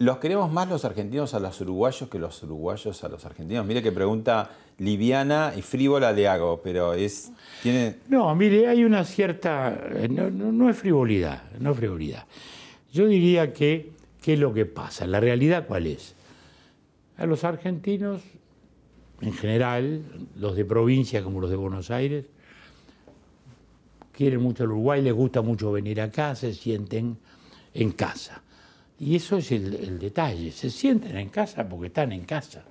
[0.00, 3.66] los queremos más los argentinos a los uruguayos que los uruguayos a los argentinos.
[3.66, 7.30] Mire qué pregunta liviana y frívola le hago, pero es...
[8.08, 9.78] No, mire, hay una cierta...
[10.08, 12.24] No, es frivolidad, no es frivolidad.
[12.90, 15.06] Yo diría que, ¿qué es lo que pasa?
[15.06, 16.14] La realidad cuál es.
[17.18, 18.22] A los argentinos,
[19.20, 20.02] en general,
[20.34, 22.24] los de provincia como los de Buenos Aires,
[24.12, 27.18] quieren mucho al Uruguay, les gusta mucho venir acá, se sienten
[27.74, 28.42] en casa
[29.00, 32.64] y eso es el, detalle, se sienten en casa porque están en casa.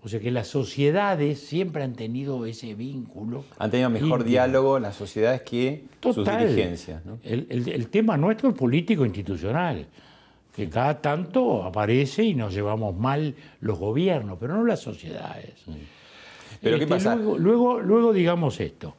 [0.00, 3.44] O sea que las sociedades siempre han tenido ese vínculo.
[3.58, 7.02] Han tenido mejor diálogo las sociedades que sus dirigencias.
[7.24, 9.84] El, tema nuestro es político institucional,
[10.54, 15.54] que cada tanto aparece y nos llevamos mal los gobiernos, pero no las sociedades.
[15.66, 15.72] Mm.
[16.62, 17.16] ¿Pero qué este, pasa?
[17.16, 18.94] Luego, luego, digamos esto.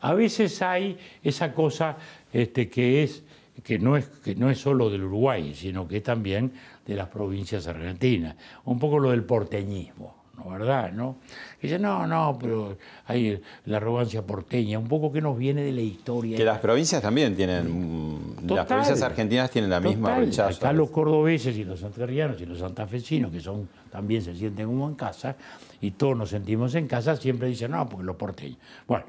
[0.00, 1.96] A veces hay esa cosa
[2.32, 3.22] este, que es
[3.62, 6.52] que no, es, que no es solo del Uruguay, sino que también
[6.86, 8.36] de las provincias argentinas.
[8.64, 10.92] Un poco lo del porteñismo, ¿no verdad?
[10.92, 11.16] ¿no?
[11.62, 15.80] dice, no, no, pero hay la arrogancia porteña, un poco que nos viene de la
[15.80, 16.36] historia.
[16.36, 20.58] Que las provincias también tienen, las provincias argentinas tienen la misma rechazo.
[20.58, 24.88] Acá los cordobeses y los santarrianos y los santafesinos, que son también se sienten como
[24.88, 25.36] en casa,
[25.80, 28.58] y todos nos sentimos en casa, siempre dicen, no, porque los porteños.
[28.88, 29.04] Bueno,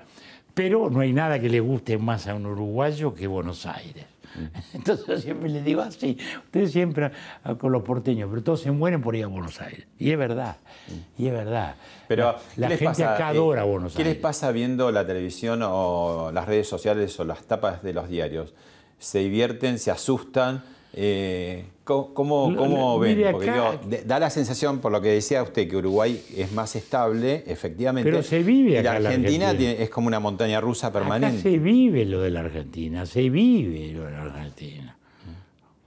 [0.54, 4.06] pero no hay nada que le guste más a un uruguayo que Buenos Aires.
[4.74, 7.12] Entonces yo siempre les digo así, ustedes siempre
[7.58, 9.88] con los porteños, pero todos se mueren por ir a Buenos Aires.
[9.98, 10.58] Y es verdad,
[11.17, 11.76] y es verdad.
[12.08, 13.98] Pero la, gente acá eh, adora Buenos Aires.
[13.98, 18.10] ¿Qué les pasa viendo la televisión o las redes sociales o las tapas de los
[18.10, 18.54] diarios?
[19.00, 20.63] ¿Se divierten, se asustan?
[20.93, 23.32] Eh, ¿Cómo, ven?
[23.32, 23.52] Porque
[24.06, 28.10] da la sensación, por lo que decía usted, que Uruguay es más estable, efectivamente.
[28.10, 28.98] Pero se vive acá.
[28.98, 31.43] Y la Argentina, es como una montaña rusa permanente.
[31.43, 34.98] se vive lo de la Argentina, se vive lo de la Argentina.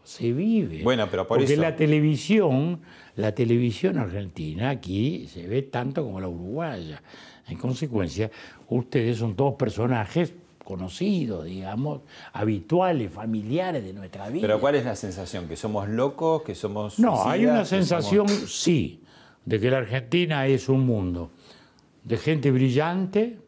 [0.04, 0.82] Se vive.
[0.84, 1.62] Bueno, pero por Porque eso.
[1.62, 2.80] la televisión,
[3.16, 7.02] la televisión argentina aquí se ve tanto como la uruguaya.
[7.48, 8.30] En consecuencia,
[8.68, 10.32] ustedes son todos personajes
[10.68, 12.02] conocidos, digamos,
[12.34, 14.42] habituales, familiares de nuestra vida.
[14.42, 15.48] Pero ¿cuál es la sensación?
[15.48, 16.42] ¿Que somos locos?
[16.42, 16.98] ¿Que somos...
[16.98, 19.00] No, hay una sensación, sí,
[19.46, 21.30] de que la Argentina es un mundo
[22.04, 23.38] de gente brillante,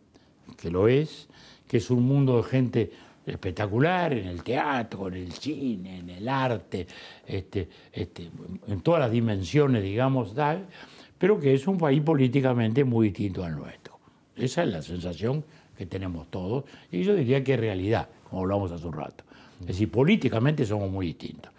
[0.56, 1.28] que lo es,
[1.68, 2.90] que es un mundo de gente
[3.26, 6.86] espectacular en el teatro, en el cine, en el arte,
[7.26, 8.30] este, este,
[8.66, 10.68] en todas las dimensiones, digamos, tal,
[11.18, 13.98] pero que es un país políticamente muy distinto al nuestro.
[14.36, 15.44] Esa es la sensación
[15.80, 19.24] que tenemos todos, y yo diría que es realidad, como hablamos hace un rato.
[19.62, 21.50] Es decir, políticamente somos muy distintos.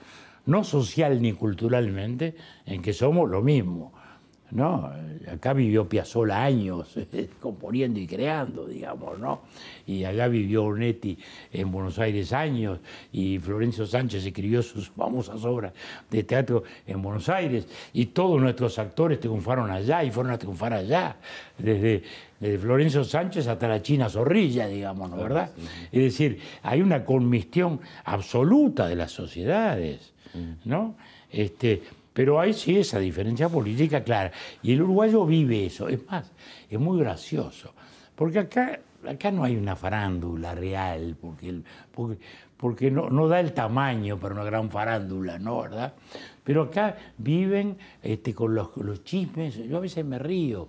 [0.45, 2.35] No social ni culturalmente,
[2.67, 3.93] en que somos lo mismo.
[4.51, 4.91] ¿No?
[5.31, 6.95] Acá vivió Piazzolla años
[7.39, 9.41] componiendo y creando, digamos, ¿no?
[9.87, 11.17] Y allá vivió Onetti
[11.51, 12.79] en Buenos Aires años
[13.11, 15.73] y Florencio Sánchez escribió sus famosas obras
[16.09, 20.73] de teatro en Buenos Aires y todos nuestros actores triunfaron allá y fueron a triunfar
[20.73, 21.17] allá,
[21.57, 22.03] desde,
[22.39, 25.17] desde Florencio Sánchez hasta la China Zorrilla, digamos, ¿no?
[25.17, 25.51] ¿verdad?
[25.91, 30.13] Es decir, hay una conmistión absoluta de las sociedades,
[30.65, 30.95] ¿no?
[31.29, 31.81] Este,
[32.13, 34.31] pero hay sí esa diferencia política clara.
[34.61, 35.87] Y el uruguayo vive eso.
[35.87, 36.31] Es más,
[36.69, 37.73] es muy gracioso.
[38.15, 41.61] Porque acá acá no hay una farándula real, porque,
[41.93, 42.17] porque,
[42.57, 45.61] porque no, no, da el tamaño para una gran farándula, ¿no?
[45.61, 45.93] ¿verdad?
[46.43, 50.67] Pero acá viven este, con los, los chismes, yo a veces me río,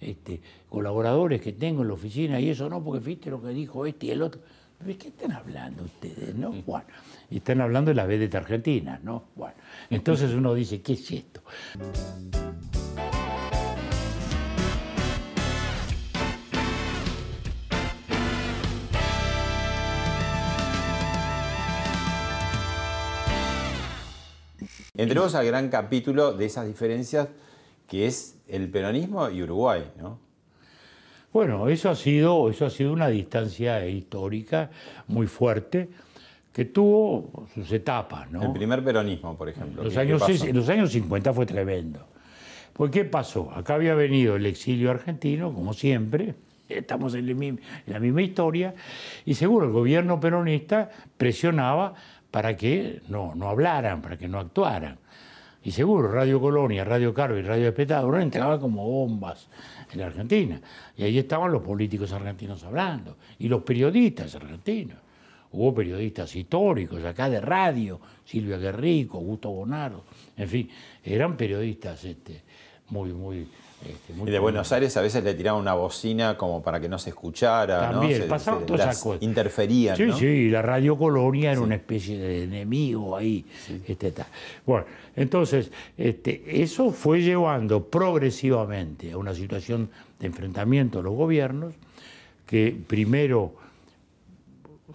[0.00, 3.86] este, colaboradores que tengo en la oficina y eso no, porque viste lo que dijo
[3.86, 4.40] este y el otro.
[4.80, 6.34] ¿De qué están hablando ustedes?
[6.34, 6.50] ¿no?
[6.66, 6.86] Bueno,
[7.34, 9.24] y están hablando de las vedetas argentinas, ¿no?
[9.34, 9.56] Bueno,
[9.90, 11.42] entonces uno dice, ¿qué es esto?
[24.96, 27.30] Entremos al gran capítulo de esas diferencias
[27.88, 30.20] que es el peronismo y Uruguay, ¿no?
[31.32, 34.70] Bueno, eso ha sido, eso ha sido una distancia histórica
[35.08, 35.88] muy fuerte
[36.54, 38.40] que tuvo sus etapas, ¿no?
[38.44, 39.82] El primer peronismo, por ejemplo.
[39.82, 42.06] Los años, los años 50 fue tremendo.
[42.72, 43.50] Pues, ¿qué pasó?
[43.50, 46.36] Acá había venido el exilio argentino, como siempre,
[46.68, 48.72] estamos en, la misma historia,
[49.24, 51.94] y seguro el gobierno peronista presionaba
[52.30, 54.98] para que no, no hablaran, para que no actuaran.
[55.64, 59.48] Y seguro, Radio Colonia, Radio Carve y Radio Espectador entraban como bombas
[59.92, 60.60] en la Argentina.
[60.96, 65.03] Y ahí estaban los políticos argentinos hablando, y los periodistas argentinos.
[65.54, 70.04] Hubo periodistas históricos acá de radio, Silvia Guerrico, Augusto Bonardo,
[70.36, 70.70] en fin,
[71.04, 72.42] eran periodistas este,
[72.90, 73.46] muy, muy
[73.84, 76.98] este, y de Buenos Aires a veces le tiraban una bocina como para que no
[76.98, 78.26] se escuchara, También, ¿no?
[78.28, 79.22] pasaban todas esas cosas.
[79.22, 83.44] Interferían, Sí, sí, la Radio Colonia era una especie de enemigo ahí.
[83.86, 84.12] Este,
[84.64, 91.74] Bueno, entonces, este, eso fue llevando progresivamente a una situación de enfrentamiento de los gobiernos,
[92.46, 93.54] que primero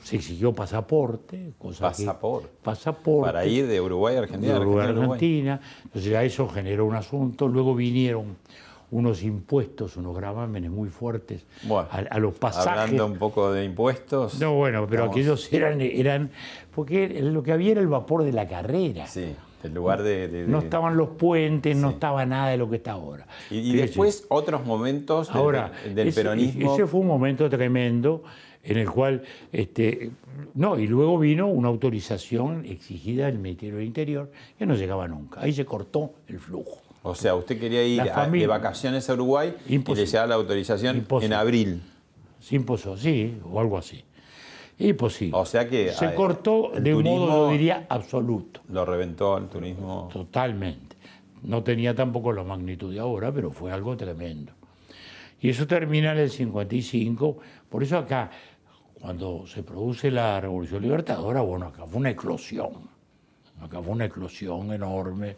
[0.04, 2.50] se exigió pasaporte, cosa pasaporte.
[2.64, 3.32] pasaporte.
[3.32, 4.54] Para ir de Uruguay a Argentina.
[4.54, 5.62] De Uruguay a Argentina.
[5.84, 7.48] Entonces ya eso generó un asunto.
[7.48, 8.38] Luego vinieron
[8.92, 11.46] unos impuestos, unos gravámenes muy fuertes
[11.92, 12.72] a, los pasajes.
[12.72, 14.40] Hablando un poco de impuestos.
[14.40, 16.32] No, bueno, pero aquellos eran, eran,
[16.74, 19.06] porque lo que había era el vapor de la carrera.
[19.06, 20.46] Sí, el lugar de...
[20.48, 23.28] no estaban los puentes, no estaba nada de lo que está ahora.
[23.52, 26.74] Y, después otros momentos del, ahora, del peronismo.
[26.74, 28.24] Ese fue un momento tremendo
[28.64, 30.12] en el cual, este,
[30.54, 35.42] no, y luego vino una autorización exigida del Ministerio del Interior que no llegaba nunca.
[35.42, 36.80] Ahí se cortó el flujo.
[37.02, 41.34] O sea, usted quería ir de vacaciones a Uruguay y le llegaba la autorización en
[41.34, 41.82] abril.
[42.52, 44.04] Imposible, sí, o algo así.
[44.78, 45.38] Imposible.
[45.38, 45.92] O sea que...
[45.92, 48.62] Se cortó de un modo, diría, absoluto.
[48.70, 50.10] Lo reventó el turismo.
[50.12, 50.96] Totalmente.
[51.44, 54.54] No tenía tampoco la magnitud de ahora, pero fue algo tremendo.
[55.42, 57.38] Y eso termina en el 55.
[57.70, 58.30] Por eso acá,
[59.00, 62.90] cuando se produce la Revolución Libertadora, bueno, acá fue una eclosión.
[63.62, 65.36] Acá fue una eclosión enorme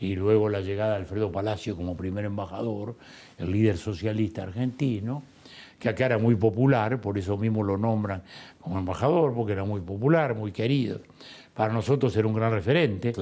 [0.00, 2.96] y luego la llegada de Alfredo Palacio como primer embajador,
[3.38, 5.22] el líder socialista argentino,
[5.78, 8.22] que acá era muy popular, por eso mismo lo nombran
[8.60, 11.00] como embajador, porque era muy popular, muy querido.
[11.54, 13.12] Para nosotros era un gran referente.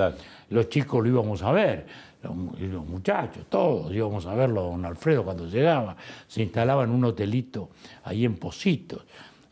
[0.51, 1.87] Los chicos lo íbamos a ver,
[2.23, 5.97] los, muchachos, todos íbamos a verlo, don Alfredo, cuando llegaba.
[6.27, 7.71] Se instalaba en un hotelito
[8.05, 9.03] ahí en Positos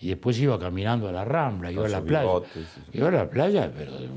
[0.00, 2.31] y después iba caminando a la Rambla, iba a la playa.
[2.92, 3.72] Iba a la playa,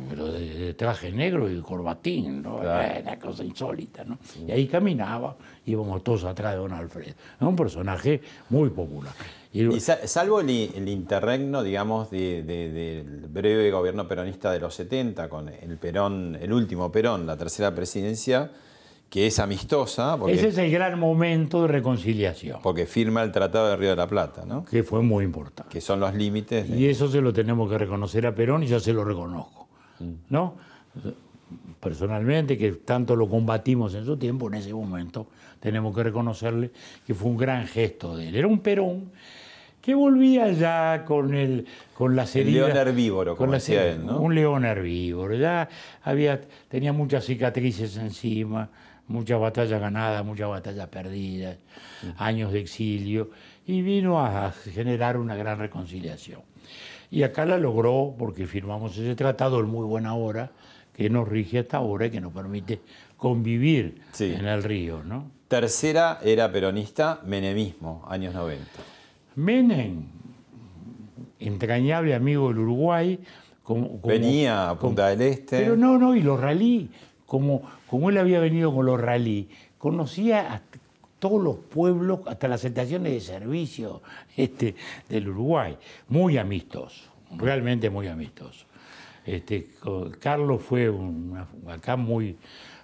[0.10, 2.58] pero, de, traje negro y corbatín, ¿no?
[2.58, 4.18] Una cosa insólita, ¿no?
[4.46, 5.36] Y ahí caminaba,
[5.66, 7.14] íbamos todos atrás de don Alfredo.
[7.40, 9.14] Era un personaje muy popular.
[9.52, 10.50] Y, salvo el,
[10.88, 17.26] interregno, digamos, del breve gobierno peronista de los 70, con el Perón, el último Perón,
[17.26, 18.52] la tercera presidencia,
[19.10, 20.20] que es amistosa.
[20.28, 22.60] Ese es el gran momento de reconciliación.
[22.62, 24.66] Porque firma el Tratado de Río de la Plata, ¿no?
[24.66, 25.72] Que fue muy importante.
[25.72, 26.70] Que son los límites.
[26.70, 29.68] Y eso se lo tenemos que reconocer a Perón y yo se lo reconozco.
[30.00, 30.14] Mm.
[30.30, 30.58] ¿No?
[31.80, 35.26] Personalmente, que tanto lo combatimos en su tiempo, en ese momento
[35.60, 36.72] tenemos que reconocerle
[37.06, 38.36] que fue un gran gesto de él.
[38.36, 39.12] Era un Perón
[39.82, 44.20] que volvía ya con el con la El león herbívoro, como decía él, ¿no?
[44.20, 45.36] Un león herbívoro.
[45.36, 45.68] Ya
[46.04, 48.70] había, tenía muchas cicatrices encima
[49.10, 51.58] muchas batallas ganadas, muchas batallas perdidas,
[52.18, 53.32] años de exilio,
[53.68, 56.42] y vino a generar una gran reconciliación.
[57.12, 60.52] Y acá la logró porque firmamos ese tratado en muy buena hora,
[60.96, 62.82] que nos rige hasta ahora y que nos permite
[63.18, 65.02] convivir en el río.
[65.04, 65.32] ¿no?
[65.48, 68.66] Tercera era peronista, menemismo, años 90.
[69.36, 70.04] Menem,
[71.40, 73.20] entrañable amigo del Uruguay.
[73.64, 75.60] Como, Venía a Punta del Este.
[75.60, 76.90] Pero no, no, y los ralí
[77.30, 80.62] como, como él había venido con los rally, conocía a
[81.20, 84.02] todos los pueblos, hasta las estaciones de servicio
[84.36, 84.76] este,
[85.08, 85.78] del Uruguay,
[86.08, 88.66] muy amistoso, realmente muy amistoso.
[89.26, 89.68] Este,
[90.20, 90.92] Carlos fue
[91.68, 92.36] acá muy,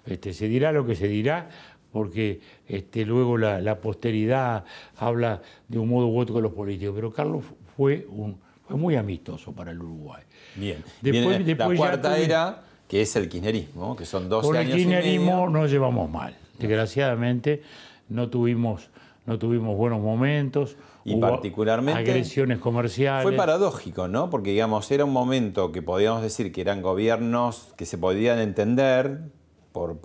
[0.05, 1.49] este, se dirá lo que se dirá,
[1.95, 4.65] porque este, luego la, posteridad
[4.97, 7.45] habla de un modo u otro de los políticos, pero Carlos
[7.77, 8.37] fue, un,
[8.67, 10.21] fue muy amistoso para el Uruguay.
[10.55, 10.83] Bien.
[11.01, 15.71] Después, la cuarta era, que es el kirchnerismo, que son 12 años el kirchnerismo nos
[15.71, 16.35] llevamos mal.
[16.59, 17.61] Desgraciadamente
[18.09, 18.89] no tuvimos,
[19.25, 20.75] no tuvimos buenos momentos.
[21.05, 22.01] Y particularmente.
[22.01, 23.23] Agresiones comerciales.
[23.23, 24.29] Fue paradójico, ¿no?
[24.29, 29.21] Porque, digamos, era un momento que podíamos decir que eran gobiernos que se podían entender
[29.75, 29.97] por,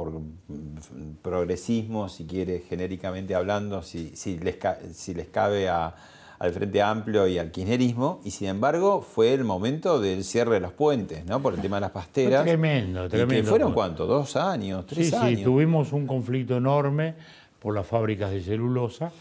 [1.23, 4.57] progresismo, si quiere, genéricamente hablando, si, si, les,
[4.93, 10.01] si les cabe al Frente Amplio y al kirchnerismo, y sin embargo fue el momento
[10.01, 11.41] del cierre de los puentes, ¿no?
[11.41, 12.43] Por el tema de las pasteras.
[12.43, 13.47] tremendo, tremendo.
[13.47, 14.07] ¿Y fueron cuánto?
[14.07, 14.87] ¿Dos años?
[14.87, 15.39] ¿Tres años?
[15.39, 17.15] Sí, tuvimos un conflicto enorme
[17.61, 19.13] por las fábricas de celulosa,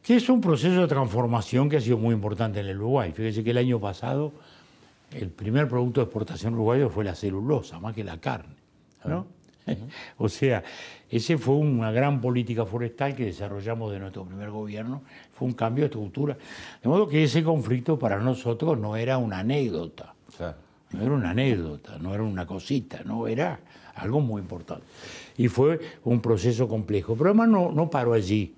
[0.00, 3.10] que es un proceso de transformación que ha sido muy importante en el Uruguay.
[3.10, 4.30] Fíjese que el año pasado
[5.10, 8.54] el primer producto de exportación uruguayo fue la celulosa, más que la carne.
[9.04, 9.26] ¿no?
[10.18, 10.62] o sea,
[11.10, 15.02] esa fue una gran política forestal que desarrollamos de nuestro primer gobierno,
[15.32, 16.36] fue un cambio de estructura.
[16.82, 20.14] De modo que ese conflicto para nosotros no era una anécdota,
[20.92, 23.60] no era una anécdota, no era una cosita, no era
[23.94, 24.84] algo muy importante.
[25.36, 28.54] Y fue un proceso complejo, pero además no, no paró allí,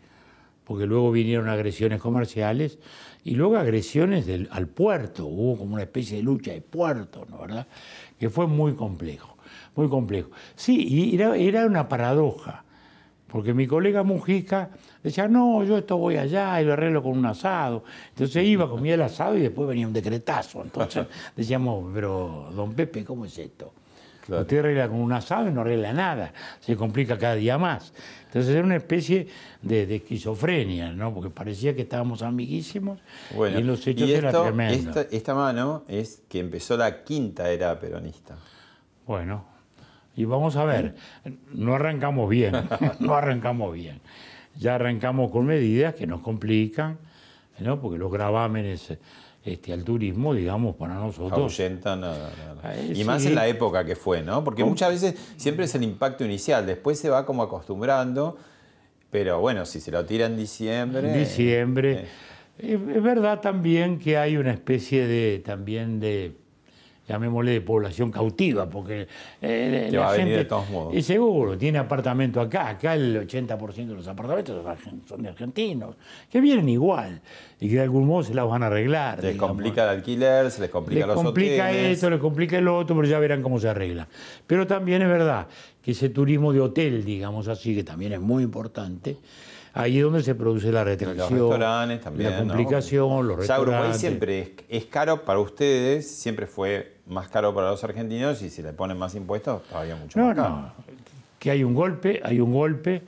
[0.64, 2.78] porque luego vinieron agresiones comerciales
[3.24, 7.38] y luego agresiones del, al puerto, hubo como una especie de lucha de puerto, ¿no
[7.38, 7.66] verdad?
[8.18, 9.37] Que fue muy complejo
[9.74, 10.30] muy complejo.
[10.54, 12.64] Sí, y era, era una paradoja,
[13.28, 14.70] porque mi colega Mujica
[15.02, 17.84] decía, no, yo esto voy allá y lo arreglo con un asado.
[18.10, 20.62] Entonces iba, comía el asado y después venía un decretazo.
[20.62, 21.06] Entonces
[21.36, 23.72] decíamos, pero don Pepe, ¿cómo es esto?
[24.36, 27.94] Usted arregla con un asado y no arregla nada, se complica cada día más.
[28.26, 29.26] Entonces era una especie
[29.62, 31.14] de, esquizofrenia, ¿no?
[31.14, 32.98] Porque parecía que estábamos amiguísimos
[33.32, 34.96] y los hechos eran tremendos.
[34.96, 38.36] Esta, esta mano es que empezó la quinta era peronista.
[39.08, 39.42] Bueno,
[40.14, 40.94] y vamos a ver,
[41.54, 42.52] no arrancamos bien,
[43.00, 44.02] no arrancamos bien.
[44.54, 46.98] Ya arrancamos con medidas que nos complican,
[47.58, 47.80] ¿no?
[47.80, 48.98] porque los gravámenes
[49.42, 51.40] este, al turismo, digamos, para nosotros.
[51.40, 52.02] Ahuyentan
[52.94, 54.44] Y más en la época que fue, ¿no?
[54.44, 58.36] Porque muchas veces siempre es el impacto inicial, después se va como acostumbrando,
[59.10, 61.18] pero bueno, si se lo tira en diciembre.
[61.18, 62.04] Diciembre.
[62.58, 62.78] Eh.
[62.94, 66.36] Es verdad también que hay una especie de también de
[67.08, 69.08] llamémosle de población cautiva, porque
[69.40, 70.94] eh, la gente, de todos modos.
[70.94, 74.62] Y seguro, tiene apartamento acá, acá el 80% de los apartamentos
[75.08, 75.96] son de argentinos,
[76.30, 77.20] que vienen igual
[77.58, 79.22] y que de algún modo se las van a arreglar.
[79.22, 82.94] Les complica el alquiler, se les complica les los complica esto, les complica el otro,
[82.94, 84.06] pero ya verán cómo se arregla.
[84.46, 85.46] Pero también es verdad
[85.82, 89.16] que ese turismo de hotel, digamos así, que también es muy importante,
[89.78, 91.16] ahí es donde se produce la retracción.
[91.16, 92.30] Los restaurantes también.
[92.30, 93.74] La complicación, los restaurantes.
[93.74, 98.62] Uruguay siempre es, caro para ustedes, siempre fue más caro para los argentinos y si
[98.62, 100.48] le ponen más impuestos, todavía mucho más caro.
[100.48, 100.72] No,
[101.38, 103.02] que hay un golpe, hay un golpe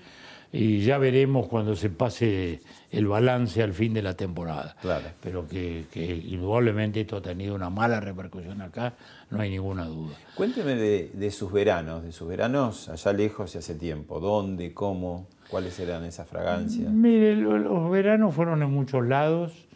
[0.52, 2.60] y ya veremos cuando se pase
[2.90, 4.76] el balance al fin de la temporada.
[4.80, 5.06] Claro.
[5.20, 5.84] Pero que,
[6.24, 8.94] indudablemente esto ha tenido una mala repercusión acá,
[9.30, 10.14] no hay ninguna duda.
[10.36, 14.20] Cuénteme de, de sus veranos, de sus veranos allá lejos y hace tiempo.
[14.20, 15.26] ¿Dónde, cómo?
[15.50, 16.90] ¿Cuáles eran esas fragancias?
[16.90, 19.66] Mire, los veranos fueron en muchos lados.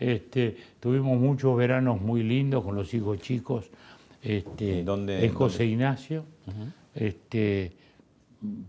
[0.00, 3.70] Este, tuvimos muchos veranos muy lindos con los hijos chicos
[4.22, 6.24] este, ¿Dónde, en José Ignacio.
[6.94, 7.72] este,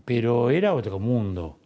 [0.04, 1.58] pero era otro mundo.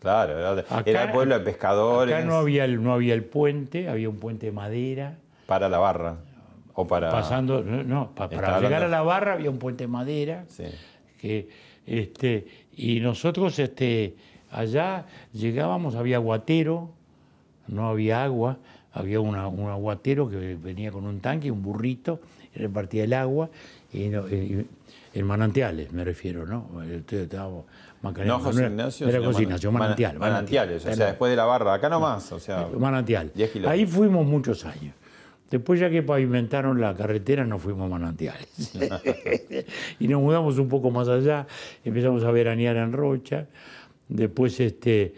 [0.00, 2.14] Claro, era, el pueblo de pescadores.
[2.14, 5.18] Acá no había, el, no había el puente, había un puente de madera.
[5.46, 6.16] Para la barra.
[6.74, 7.10] O para.
[7.10, 10.44] Pasando, no, para llegar a la barra había un puente de madera.
[10.48, 10.64] Sí.
[11.20, 11.48] Que,
[11.86, 12.46] este,
[12.76, 14.16] y nosotros este,
[14.50, 16.90] allá llegábamos, había aguatero,
[17.68, 18.58] no había agua,
[18.92, 22.20] había un aguatero que venía con un tanque, un burrito,
[22.54, 23.50] y repartía el agua,
[23.92, 24.10] y,
[25.14, 26.68] en manantiales me refiero, ¿no?
[28.24, 29.08] no, José Ignacio.
[29.08, 32.68] Era José Ignacio, manantial, manantiales, o sea, después de la barra, acá nomás, o sea.
[32.78, 33.32] Manantial.
[33.66, 34.94] Ahí fuimos muchos años.
[35.52, 38.48] Después ya que pavimentaron la carretera nos fuimos a manantiales.
[40.00, 41.46] y nos mudamos un poco más allá,
[41.84, 43.48] empezamos a veranear en Rocha.
[44.08, 45.12] Después este,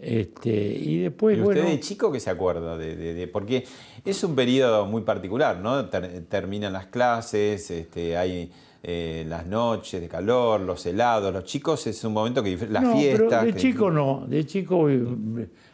[0.00, 2.76] este, y después, ¿Y usted de chico qué se acuerda?
[2.76, 3.64] De, porque
[4.04, 5.86] es un periodo muy particular, ¿no?
[5.86, 8.50] terminan las clases, este, hay
[8.82, 12.96] eh, las noches de calor, los helados, los chicos es un momento que las no,
[12.96, 13.44] fiestas.
[13.44, 14.88] de chico no, de chico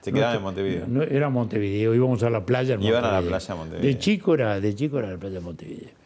[0.03, 0.86] se quedaban en Montevideo.
[0.86, 3.86] No, era Montevideo, íbamos a la playa en Iban a la playa Montevideo.
[3.86, 6.03] De chico era, de chico era la playa de Montevideo.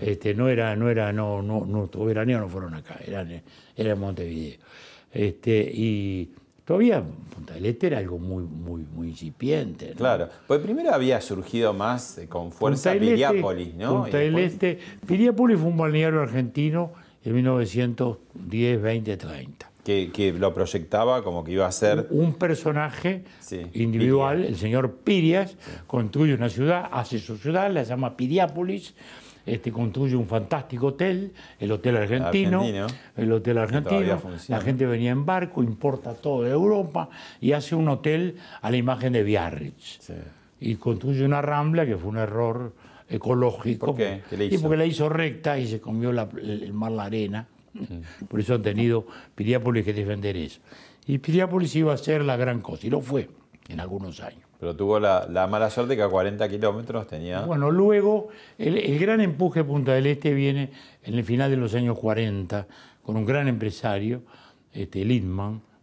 [0.00, 3.42] Este, no era, no era, no, no, nuestros veraneos no fueron acá, eran,
[3.76, 4.58] era en Montevideo.
[5.12, 6.30] Este, y
[6.64, 7.02] todavía
[7.36, 9.92] Punta del Este era algo muy, muy, muy incipiente.
[9.92, 14.02] Claro, pues primero había surgido más eh, con fuerza este, Piriápolis, ¿no?
[14.02, 16.92] Punta del Este, Piriápolis fue un balneario argentino
[17.22, 19.70] en 1910, 20, 30.
[19.86, 22.08] Que, lo proyectaba como que iba a ser...
[22.10, 23.22] Un personaje
[23.72, 25.56] individual, el señor Pirias,
[25.86, 28.94] construye una ciudad, hace su ciudad, la llama Piriápolis,
[29.46, 32.64] este, construye un fantástico hotel, el Hotel Argentino,
[33.16, 37.08] el Hotel Argentino, la gente venía en barco, importa todo de Europa
[37.40, 40.00] y hace un hotel a la imagen de Biarritz.
[40.58, 42.74] Y construye una rambla que fue un error
[43.08, 43.86] ecológico.
[43.86, 44.22] ¿Por qué?
[44.50, 47.46] Y porque la hizo recta y se comió el mar la arena.
[48.28, 50.60] Por eso han tenido Piriápolis que defender eso.
[51.06, 53.28] Y Piriápolis iba a ser la gran cosa, y lo fue
[53.68, 54.46] en algunos años.
[54.58, 57.42] Pero tuvo la, mala suerte que a 40 kilómetros tenía...
[57.42, 60.70] Bueno, luego el, gran empuje de Punta del Este viene
[61.02, 62.66] en el final de los años 40
[63.02, 64.22] con un gran empresario,
[64.72, 65.04] este,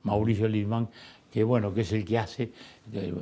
[0.04, 0.90] Mauricio Lindman,
[1.32, 2.52] que bueno, que es el que hace
[2.92, 3.14] eh,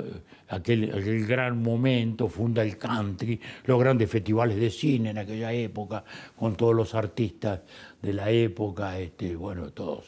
[0.48, 6.04] aquel, aquel, gran momento, funda el country, los grandes festivales de cine en aquella época,
[6.36, 7.60] con todos los artistas
[8.02, 10.06] de la época, este, bueno, todos,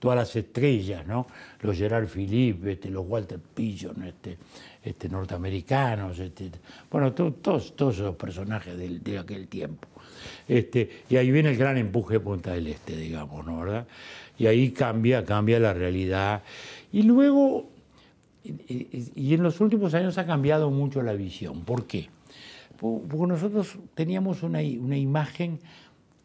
[0.00, 1.28] todas las estrellas, ¿no?
[1.60, 4.36] Los Gerard Philippe, este, los Walter Pillon, este,
[4.82, 6.50] este, norteamericanos, este,
[6.90, 9.86] bueno, todos, todos esos personajes de, aquel tiempo.
[10.48, 13.60] Este, y ahí viene el gran empuje de Punta del Este, digamos, ¿no?
[13.60, 13.86] ¿verdad?
[14.36, 16.42] Y ahí cambia, cambia la realidad.
[16.92, 17.70] Y luego,
[18.44, 21.62] y, en los últimos años ha cambiado mucho la visión.
[21.62, 22.08] ¿Por qué?
[22.80, 25.60] Porque nosotros teníamos una, una imagen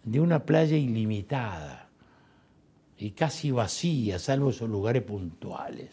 [0.03, 1.87] de una playa ilimitada
[2.97, 5.89] y casi vacía, salvo esos lugares puntuales.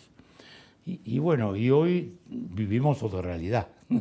[0.87, 3.69] Y, bueno, y hoy vivimos otra realidad.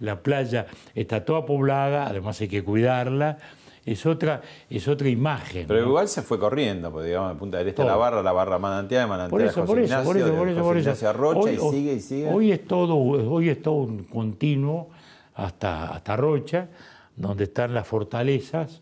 [0.00, 3.36] la playa está toda poblada, además hay que cuidarla,
[3.84, 4.40] es otra,
[4.70, 5.66] es otra imagen.
[5.66, 8.58] Pero igual se fue corriendo, porque digamos, de Punta del Este la barra, la barra
[8.58, 11.12] manantial, manantial por eso, por eso, por eso, por eso, por eso.
[11.12, 12.30] Rocha hoy, y sigue y sigue.
[12.32, 14.88] Hoy es todo, hoy es todo un continuo
[15.34, 16.68] hasta, hasta Rocha,
[17.16, 18.80] donde están las fortalezas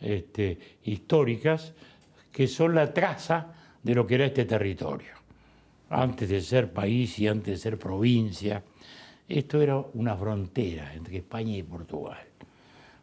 [0.00, 1.72] este, históricas
[2.32, 5.20] que son la traza de lo que era este territorio
[5.90, 8.62] antes de ser país y antes de ser provincia.
[9.28, 12.18] Esto era una frontera entre España y Portugal.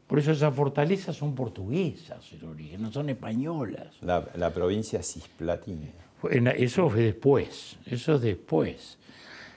[0.07, 4.01] Por eso esas fortalezas son portuguesas en origen, no son españolas.
[4.01, 5.89] La, provincia cisplatina.
[6.55, 8.97] Eso fue después, eso es después.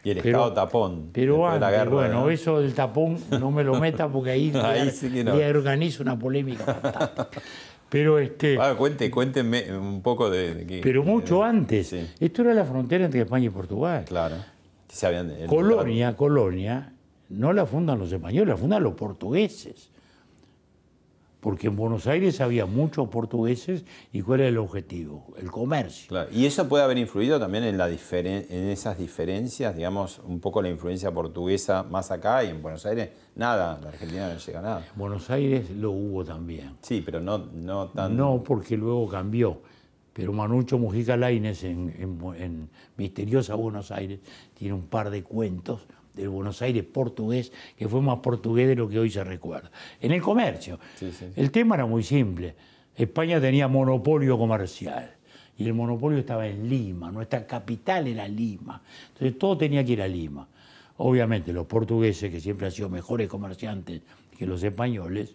[0.02, 1.10] Y el estado tapón.
[1.12, 5.34] Pero antes, bueno, eso del tapón no me lo meta porque ahí, ahí sí no.
[5.34, 7.42] organizo una polémica fantástica.
[7.88, 8.56] Pero este.
[8.60, 10.80] Ah, cuente, cuéntenme un poco de.
[10.82, 11.92] pero mucho antes.
[12.18, 14.04] Esto era la frontera entre España y Portugal.
[14.06, 14.36] Claro.
[15.46, 16.92] Colonia, Colonia,
[17.28, 19.89] no la fundan los españoles, la fundan los portugueses
[21.40, 26.26] porque en Buenos Aires había muchos portugueses y cuál era el objetivo, el comercio.
[26.32, 30.68] Y eso puede haber influido también en, la en esas diferencias, digamos, un poco la
[30.68, 34.86] influencia portuguesa más acá y en Buenos Aires nada, la Argentina no llega nada.
[34.92, 36.76] En Buenos Aires lo hubo también.
[36.82, 38.16] Sí, pero no, no tan...
[38.16, 39.60] No, porque luego cambió.
[40.12, 41.94] Pero Manucho Mujica Lainez en,
[42.36, 44.20] en Misteriosa Buenos Aires
[44.54, 48.88] tiene un par de cuentos del Buenos Aires portugués, que fue más portugués de lo
[48.88, 49.70] que hoy se recuerda.
[50.00, 50.78] En el comercio.
[51.36, 52.54] El tema era muy simple.
[52.94, 55.14] España tenía monopolio comercial
[55.56, 58.82] y el monopolio estaba en Lima, nuestra capital era Lima.
[59.12, 60.46] Entonces todo tenía que ir a Lima.
[60.98, 64.02] Obviamente los portugueses, que siempre han sido mejores comerciantes
[64.36, 65.34] que los españoles,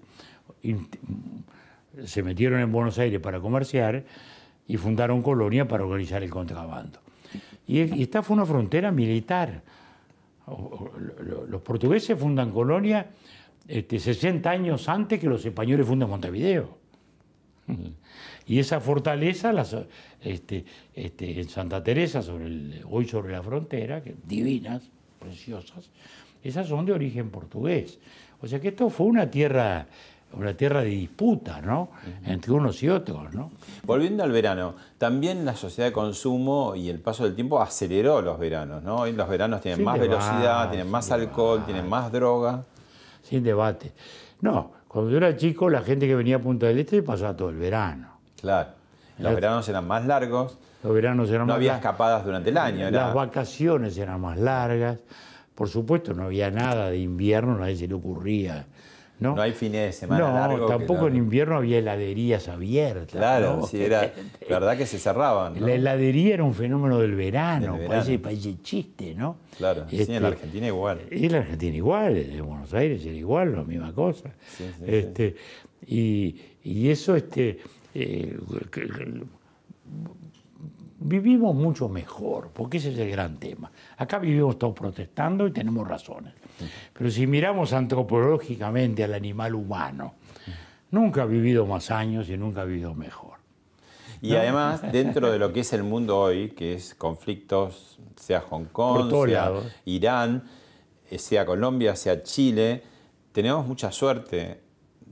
[2.06, 4.04] se metieron en Buenos Aires para comerciar
[4.68, 7.00] y fundaron colonia para organizar el contrabando.
[7.68, 9.64] Y esta fue una frontera militar
[11.48, 13.08] los portugueses fundan Colonia
[13.68, 16.78] este, 60 años antes que los españoles fundan Montevideo.
[18.48, 19.76] Y esa fortaleza, las,
[20.22, 22.22] este, este, en Santa Teresa,
[22.88, 24.84] hoy sobre la frontera, divinas,
[25.20, 25.90] preciosas,
[26.44, 27.98] esas son de origen portugués.
[28.42, 29.88] O sea que esto fue una tierra
[30.38, 31.90] una tierra de disputa, ¿no?
[32.26, 33.52] Entre unos y otros, ¿no?
[33.84, 38.38] Volviendo al verano, también la sociedad de consumo y el paso del tiempo aceleró los
[38.38, 38.98] veranos, ¿no?
[38.98, 42.64] Hoy los veranos tienen más velocidad, tienen más alcohol, tienen más droga.
[43.24, 43.94] Sin debate.
[44.42, 47.50] No, cuando yo era chico, la gente que venía a Punta del Este pasaba todo
[47.50, 48.20] el verano.
[48.40, 48.70] Claro.
[49.18, 50.58] Los veranos eran más largos.
[50.84, 52.92] Los veranos eran no había escapadas durante el año.
[52.92, 55.00] Las vacaciones eran más largas.
[55.56, 58.68] Por supuesto, no había nada de invierno, a nadie se le ocurría
[59.20, 59.40] ¿no?
[59.40, 63.08] hay fines de semana no, tampoco en invierno había heladerías abiertas.
[63.08, 64.12] Claro, sí, era
[64.50, 65.60] verdad que se cerraban.
[65.60, 68.20] La heladería era un fenómeno del verano, Parece,
[68.62, 69.38] chiste, ¿no?
[69.58, 71.00] Claro, sí, en la este, Argentina igual.
[71.10, 74.32] En la Argentina igual, en Buenos Aires era igual, la misma cosa.
[74.86, 75.36] este,
[75.88, 77.60] Y, y, eso, este,
[77.94, 78.38] eh,
[81.06, 83.72] vivimos mucho mejor, porque ese es el gran tema.
[83.98, 86.34] Acá vivimos todos protestando y tenemos razones.
[86.94, 90.16] Pero si miramos antropológicamente al animal humano,
[90.92, 93.36] nunca ha vivido más años y nunca ha vivido mejor.
[94.22, 98.66] Y además, dentro de lo que es el mundo hoy, que es conflictos, sea Hong
[98.66, 99.52] Kong, sea
[99.86, 100.44] Irán,
[101.10, 102.82] eh, sea Colombia, sea Chile,
[103.32, 104.62] tenemos mucha suerte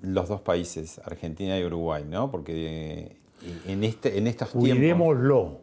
[0.02, 2.32] los dos países, Argentina y Uruguay, ¿no?
[2.32, 3.18] Porque
[3.68, 5.63] en, este, en estos cuidémoslo,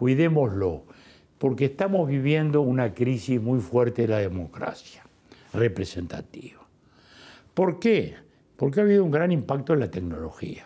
[0.00, 0.84] Cuidémoslo,
[1.36, 5.02] porque estamos viviendo una crisis muy fuerte de la democracia
[5.52, 6.62] representativa.
[7.52, 8.14] ¿Por qué?
[8.56, 10.64] Porque ha habido un gran impacto en la tecnología,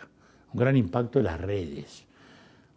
[0.53, 2.05] un gran impacto en las redes.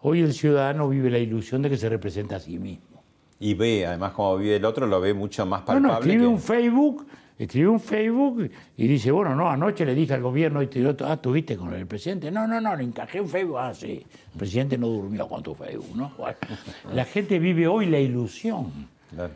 [0.01, 3.05] Hoy el ciudadano vive la ilusión de que se representa a sí mismo.
[3.39, 5.81] Y ve, además, como vive el otro, lo ve mucho más palpable.
[5.81, 7.07] No, no, escribe un Facebook
[7.39, 10.69] escribió un Facebook y dice, bueno, no, anoche le dije al gobierno, y
[11.05, 12.31] ah, ¿tuviste con el presidente?
[12.31, 15.55] No, no, no, le encajé un Facebook, ah, sí, el presidente no durmió con tu
[15.55, 16.13] Facebook, ¿no?
[16.93, 18.89] la gente vive hoy la ilusión.
[19.15, 19.33] Claro,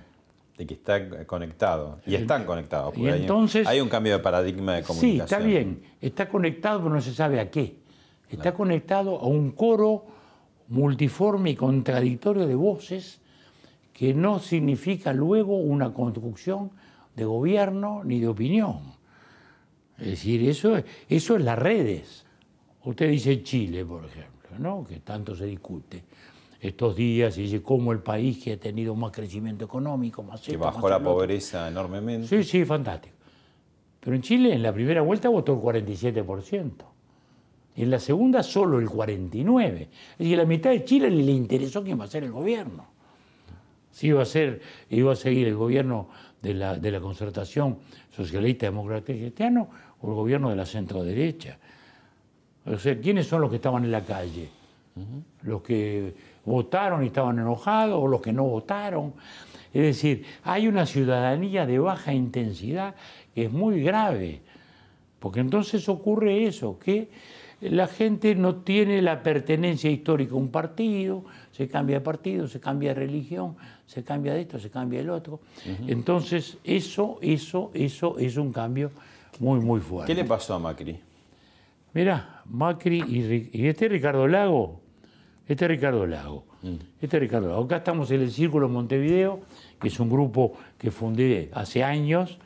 [0.58, 4.82] de que está conectado, y están conectados, y entonces, hay, un cambio de paradigma de
[4.82, 5.28] comunicación.
[5.28, 7.76] Sí, está bien, está conectado, pero no se sabe a qué.
[8.28, 10.06] Está conectado a un coro
[10.68, 13.20] multiforme y contradictorio de voces
[13.92, 16.70] que no significa luego una construcción
[17.14, 18.80] de gobierno ni de opinión.
[19.98, 22.24] Es decir, eso, eso es las redes.
[22.84, 24.84] Usted dice Chile, por ejemplo, ¿no?
[24.84, 26.02] que tanto se discute
[26.60, 30.40] estos días y dice cómo el país que ha tenido más crecimiento económico, más...
[30.40, 32.28] Que bajó la pobreza enormemente.
[32.28, 33.16] Sí, sí, fantástico.
[34.00, 36.72] Pero en Chile en la primera vuelta votó el 47%.
[37.74, 39.70] Y en la segunda solo el 49%.
[39.72, 42.86] Es decir, la mitad de Chile le interesó quién va a ser el gobierno.
[43.90, 44.60] Si iba a ser,
[44.90, 46.08] iba a seguir el gobierno
[46.42, 47.78] de la, de la concertación
[48.10, 49.68] socialista, demócrata y cristiano
[50.00, 51.56] o el gobierno de la centro derecha.
[52.66, 54.48] O sea, ¿quiénes son los que estaban en la calle?
[55.42, 56.14] Los que
[56.44, 59.14] votaron y estaban enojados o los que no votaron.
[59.72, 62.94] Es decir, hay una ciudadanía de baja intensidad
[63.34, 64.42] que es muy grave,
[65.18, 67.08] porque entonces ocurre eso, que
[67.60, 72.58] la gente no tiene la pertenencia histórica a un partido, se cambia de partido, se
[72.58, 75.40] cambia de religión, se cambia de esto, se cambia del otro.
[75.86, 78.90] Entonces, eso, eso, eso es un cambio
[79.38, 80.12] muy, muy fuerte.
[80.12, 80.98] ¿Qué le pasó a Macri?
[81.92, 83.02] Mira, Macri
[83.52, 84.80] y, este Ricardo Lago,
[85.46, 86.74] este Ricardo Lago, mm.
[87.02, 87.64] este Ricardo Lago.
[87.64, 89.40] Acá estamos en el Círculo Montevideo,
[89.78, 92.38] que es un grupo que fundé hace años,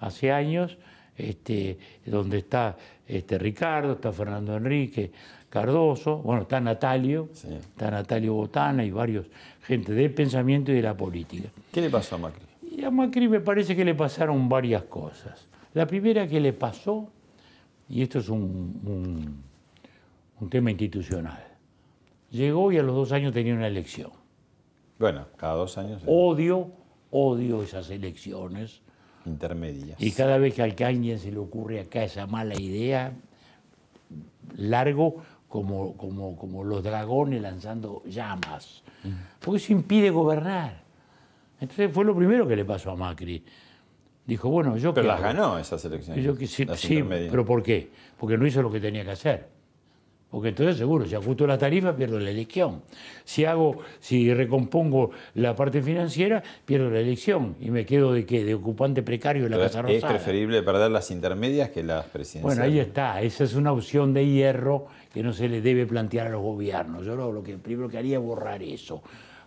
[0.00, 0.78] hace años,
[1.14, 2.76] este, donde está
[3.06, 5.12] este Ricardo, está Fernando Enrique,
[5.56, 9.24] Cardoso, bueno, está Natalio, está Natalio Botana y varios
[9.62, 11.48] gente del pensamiento y de la política.
[11.72, 12.44] ¿Qué le pasó a Macri?
[12.60, 15.48] Y a Macri me parece que le pasaron varias cosas.
[15.72, 17.08] La primera que le pasó,
[17.88, 19.40] y esto es un,
[20.38, 21.42] un, tema institucional,
[22.30, 24.10] llegó y a los dos años tenía una elección.
[24.98, 26.02] Bueno, cada dos años.
[26.04, 26.70] Odio,
[27.10, 28.82] odio esas elecciones.
[29.24, 29.98] Intermedias.
[30.02, 33.14] Y cada vez que a alguien se le ocurre acá esa mala idea,
[34.54, 38.82] largo como, como, como los dragones lanzando llamas,
[39.40, 40.82] porque eso impide gobernar.
[41.60, 43.42] Entonces fue lo primero que le pasó a Macri.
[44.26, 44.92] Dijo, bueno, yo...
[44.92, 46.24] Pero las ganó esas elecciones.
[46.24, 47.90] Yo sí, sí pero ¿por qué?
[48.18, 49.55] Porque no hizo lo que tenía que hacer.
[50.36, 52.82] Porque entonces seguro, si ajusto la tarifa, pierdo la elección.
[53.24, 57.56] Si hago, si recompongo la parte financiera, pierdo la elección.
[57.58, 58.44] Y me quedo de qué?
[58.44, 59.96] De ocupante precario de la Casa Rosada.
[59.96, 62.58] Es preferible perder las intermedias que las presidenciales.
[62.58, 63.22] Bueno, ahí está.
[63.22, 67.06] Esa es una opción de hierro que no se le debe plantear a los gobiernos.
[67.06, 69.02] Yo lo, lo que primero que haría es borrar eso.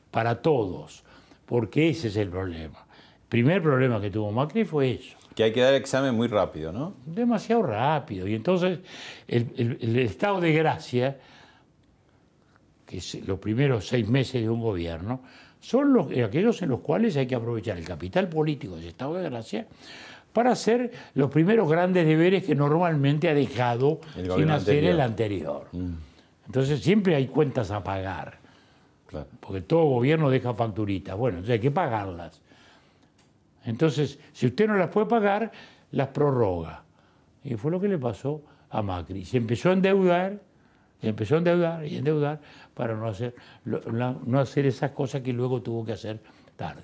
[0.09, 1.03] Para todos.
[1.45, 2.79] Porque ese es el problema.
[2.79, 5.18] El primer problema que tuvo Macri fue eso.
[5.39, 6.95] Que hay que dar examen muy rápido, ¿no?
[7.05, 8.27] Demasiado rápido.
[8.27, 8.79] Y entonces
[9.25, 11.17] el, estado de gracia,
[12.85, 15.21] que es los primeros seis meses de un gobierno,
[15.61, 19.13] son los, aquellos en los cuales hay que aprovechar el capital político de ese estado
[19.13, 19.65] de gracia
[20.33, 24.01] para hacer los primeros grandes deberes que normalmente ha dejado
[24.35, 25.69] sin hacer el anterior.
[25.71, 25.93] Mm.
[26.47, 28.39] Entonces siempre hay cuentas a pagar.
[29.39, 31.15] Porque todo gobierno deja facturitas.
[31.15, 32.41] Bueno, entonces hay que pagarlas.
[33.69, 35.51] Entonces, si usted no las puede pagar,
[35.91, 36.83] las prorroga.
[37.43, 38.41] Y fue lo que le pasó
[38.71, 39.23] a Macri.
[39.25, 40.39] Se empezó a endeudar,
[40.99, 42.41] se empezó a endeudar y endeudar
[42.73, 46.19] para no hacer, no hacer esas cosas que luego tuvo que hacer
[46.55, 46.81] tarde.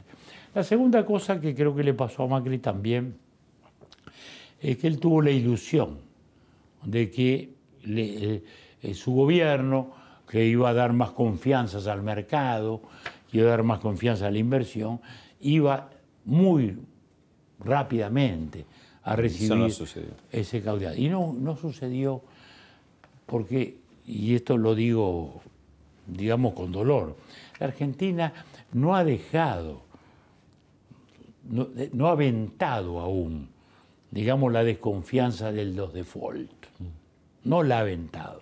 [0.54, 3.18] La segunda cosa que creo que le pasó a Macri también
[4.62, 5.98] es que él tuvo la ilusión
[6.84, 7.50] de que
[7.84, 8.44] eh,
[8.94, 9.92] su gobierno,
[10.30, 12.84] que iba a dar más confianzas al mercado,
[13.32, 15.02] que iba a dar más confianza a la inversión,
[15.42, 15.90] iba
[16.26, 16.78] muy
[17.60, 18.66] rápidamente
[19.04, 19.72] a recibir
[20.32, 20.98] ese caudal.
[20.98, 22.22] Y no, no sucedió
[23.26, 25.42] porque, y esto lo digo,
[26.08, 27.16] digamos, con dolor,
[27.60, 28.34] la Argentina
[28.74, 29.82] no ha dejado,
[31.44, 33.50] no, ha aventado aún,
[34.12, 36.52] digamos, la desconfianza del dos default.
[37.44, 38.42] No la ha aventado.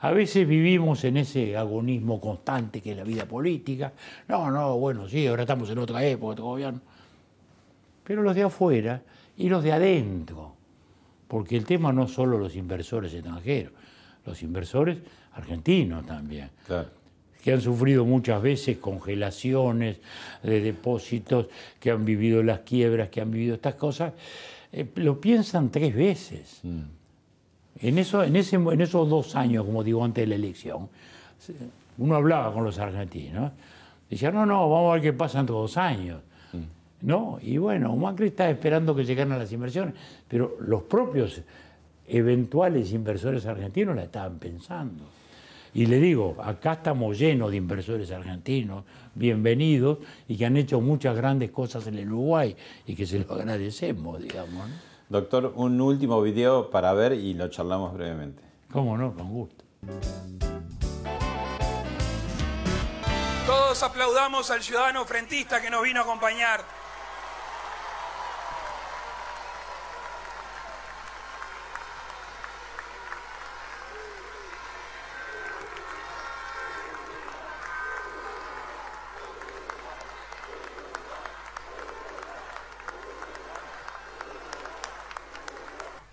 [0.00, 3.92] A veces vivimos en ese agonismo constante que es la vida política.
[4.28, 6.80] No, no, bueno, sí, ahora estamos en otra época, otro gobierno.
[8.04, 9.02] Pero los de afuera
[9.36, 10.54] y los de adentro,
[11.26, 13.72] porque el tema no solo los inversores extranjeros,
[14.24, 14.98] los inversores
[15.32, 16.50] argentinos también.
[17.42, 19.98] que han sufrido muchas veces congelaciones
[20.42, 21.46] de depósitos,
[21.78, 24.12] que han vivido las quiebras, que han vivido estas cosas,
[24.72, 26.60] eh, lo piensan tres veces.
[26.62, 26.97] Mm.
[27.80, 30.88] En, eso, en, ese, en esos dos años, como digo, antes de la elección,
[31.98, 33.52] uno hablaba con los argentinos,
[34.08, 36.20] decía, no, no, vamos a ver qué pasa entre dos años.
[36.52, 37.06] Mm.
[37.06, 37.38] ¿No?
[37.42, 39.94] Y bueno, Macri está esperando que llegaran las inversiones,
[40.26, 41.42] pero los propios
[42.06, 45.04] eventuales inversores argentinos la estaban pensando.
[45.74, 51.16] Y le digo, acá estamos llenos de inversores argentinos, bienvenidos, y que han hecho muchas
[51.16, 52.56] grandes cosas en el Uruguay
[52.86, 54.68] y que se lo agradecemos, digamos.
[55.08, 58.42] Doctor, un último video para ver y lo charlamos brevemente.
[58.70, 59.14] ¿Cómo no?
[59.14, 59.64] Con gusto.
[63.46, 66.60] Todos aplaudamos al ciudadano frentista que nos vino a acompañar.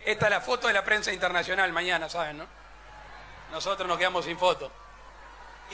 [0.05, 2.45] Esta es la foto de la prensa internacional mañana, ¿saben, no?
[3.51, 4.71] Nosotros nos quedamos sin foto.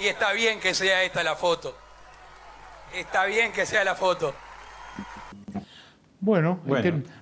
[0.01, 1.75] Y está bien que sea esta la foto.
[2.93, 4.33] Está bien que sea la foto.
[6.19, 6.59] Bueno,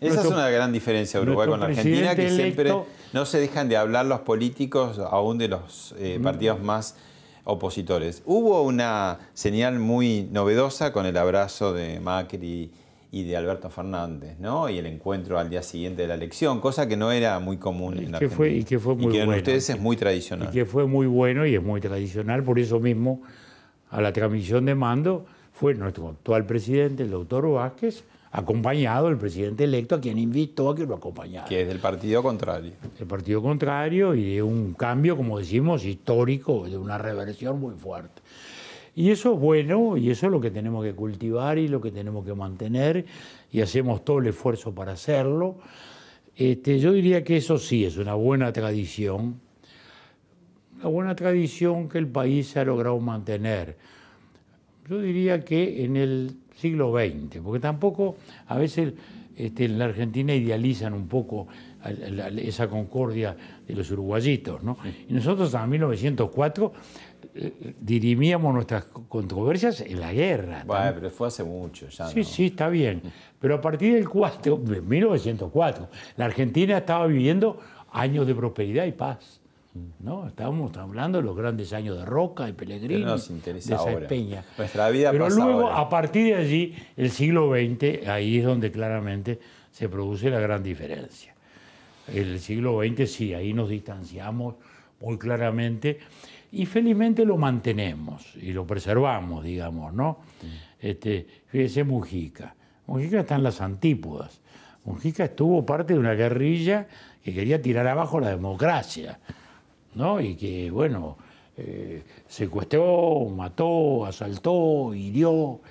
[0.02, 2.74] esa es una gran diferencia Uruguay con la Argentina, que siempre
[3.14, 6.96] no se dejan de hablar los políticos, aún de los eh, partidos más
[7.46, 8.22] opositores.
[8.26, 12.72] Hubo una señal muy novedosa con el abrazo de Macri
[13.12, 14.70] y de Alberto Fernández, ¿no?
[14.70, 17.98] Y el encuentro al día siguiente de la elección, cosa que no era muy común
[17.98, 20.50] en la que fue, y que fue muy y que en ustedes es muy tradicional.
[20.50, 23.22] Y que fue muy bueno y es muy tradicional, por eso mismo
[23.90, 29.64] a la transmisión de mando fue nuestro actual presidente, el doctor Vázquez, acompañado del presidente
[29.64, 31.48] electo, a quien invitó a que lo acompañara.
[31.48, 32.74] Que es del partido contrario.
[33.00, 38.22] El partido contrario y de un cambio, como decimos, histórico, de una reversión muy fuerte.
[38.96, 41.92] Y eso es bueno y eso es lo que tenemos que cultivar y lo que
[41.92, 43.06] tenemos que mantener
[43.52, 45.58] y hacemos todo el esfuerzo para hacerlo.
[46.36, 49.40] Este, yo diría que eso sí es una buena tradición,
[50.80, 53.78] una buena tradición que el país ha logrado mantener.
[54.90, 58.18] Yo diría que en el siglo XX, porque tampoco
[58.48, 58.94] a veces
[59.40, 61.48] este, en la Argentina idealizan un poco
[62.38, 64.62] esa concordia de los uruguayitos.
[64.64, 64.78] ¿no?
[65.08, 66.74] Y nosotros en 1904
[67.80, 70.64] dirimíamos nuestras controversias en la guerra.
[70.66, 72.08] Bueno, pero fue hace mucho ya.
[72.08, 73.02] Sí, sí, está bien.
[73.40, 77.60] Pero a partir del 4, 1904, la Argentina estaba viviendo
[77.92, 79.40] años de prosperidad y paz.
[80.00, 80.28] ¿no?
[80.28, 84.44] Estábamos hablando de los grandes años de Roca y Pellegrini, nos interesa de esa Peña.
[84.58, 89.40] Nuestra vida Pero luego, a partir de allí, el siglo XX, ahí es donde claramente
[89.72, 91.34] se produce la gran diferencia.
[92.14, 94.56] El siglo XX sí, ahí nos distanciamos
[95.00, 96.00] muy claramente
[96.52, 100.20] y felizmente lo mantenemos y lo preservamos, digamos, ¿no?
[100.80, 102.56] Este, fíjese Mujica.
[102.88, 104.42] Mujica está en las antípodas.
[104.86, 106.88] Mujica estuvo parte de una guerrilla
[107.24, 109.20] que quería tirar abajo la democracia,
[109.94, 110.20] ¿no?
[110.22, 111.18] Y que, bueno,
[111.58, 115.62] eh, secuestró, mató, asaltó, hirió.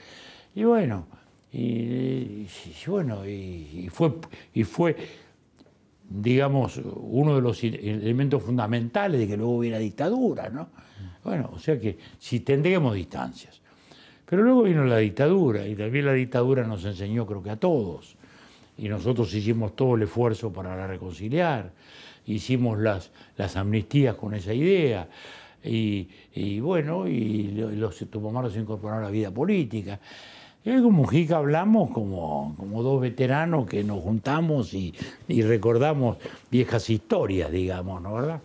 [0.55, 1.07] Y bueno,
[1.53, 2.47] y,
[2.87, 4.12] bueno, y, fue,
[4.53, 4.97] y fue
[6.09, 10.68] digamos, uno de los elementos fundamentales de que luego hubiera dictadura, ¿no?
[11.22, 13.61] Bueno, o sea que si tendríamos distancias.
[14.24, 18.16] Pero luego vino la dictadura y también la dictadura nos enseñó creo que a todos.
[18.76, 21.72] Y nosotros hicimos todo el esfuerzo para reconciliar,
[22.26, 25.09] hicimos las, las amnistías con esa idea.
[25.64, 29.98] Y, bueno, y los tupomaros se incorporaron a la vida política.
[30.64, 34.92] Y con Mujica hablamos como, como dos veteranos que nos juntamos y,
[35.28, 36.18] recordamos
[36.50, 38.42] viejas historias, digamos, ¿no verdad?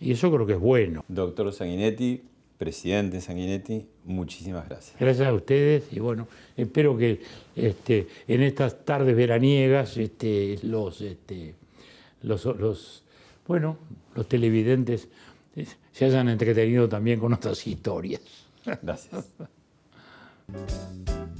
[0.00, 1.04] Y eso creo que es bueno.
[1.06, 2.22] Doctor Sanguinetti,
[2.56, 4.96] presidente Sanguinetti, muchísimas gracias.
[4.98, 7.20] Gracias a ustedes y bueno, espero que
[7.54, 11.54] este, en estas tardes veraniegas este, los, este,
[12.22, 13.04] los, los,
[13.46, 13.76] bueno,
[14.14, 15.08] los televidentes
[15.54, 18.22] eh, se hayan entretenido también con otras historias.
[18.82, 19.26] Gracias.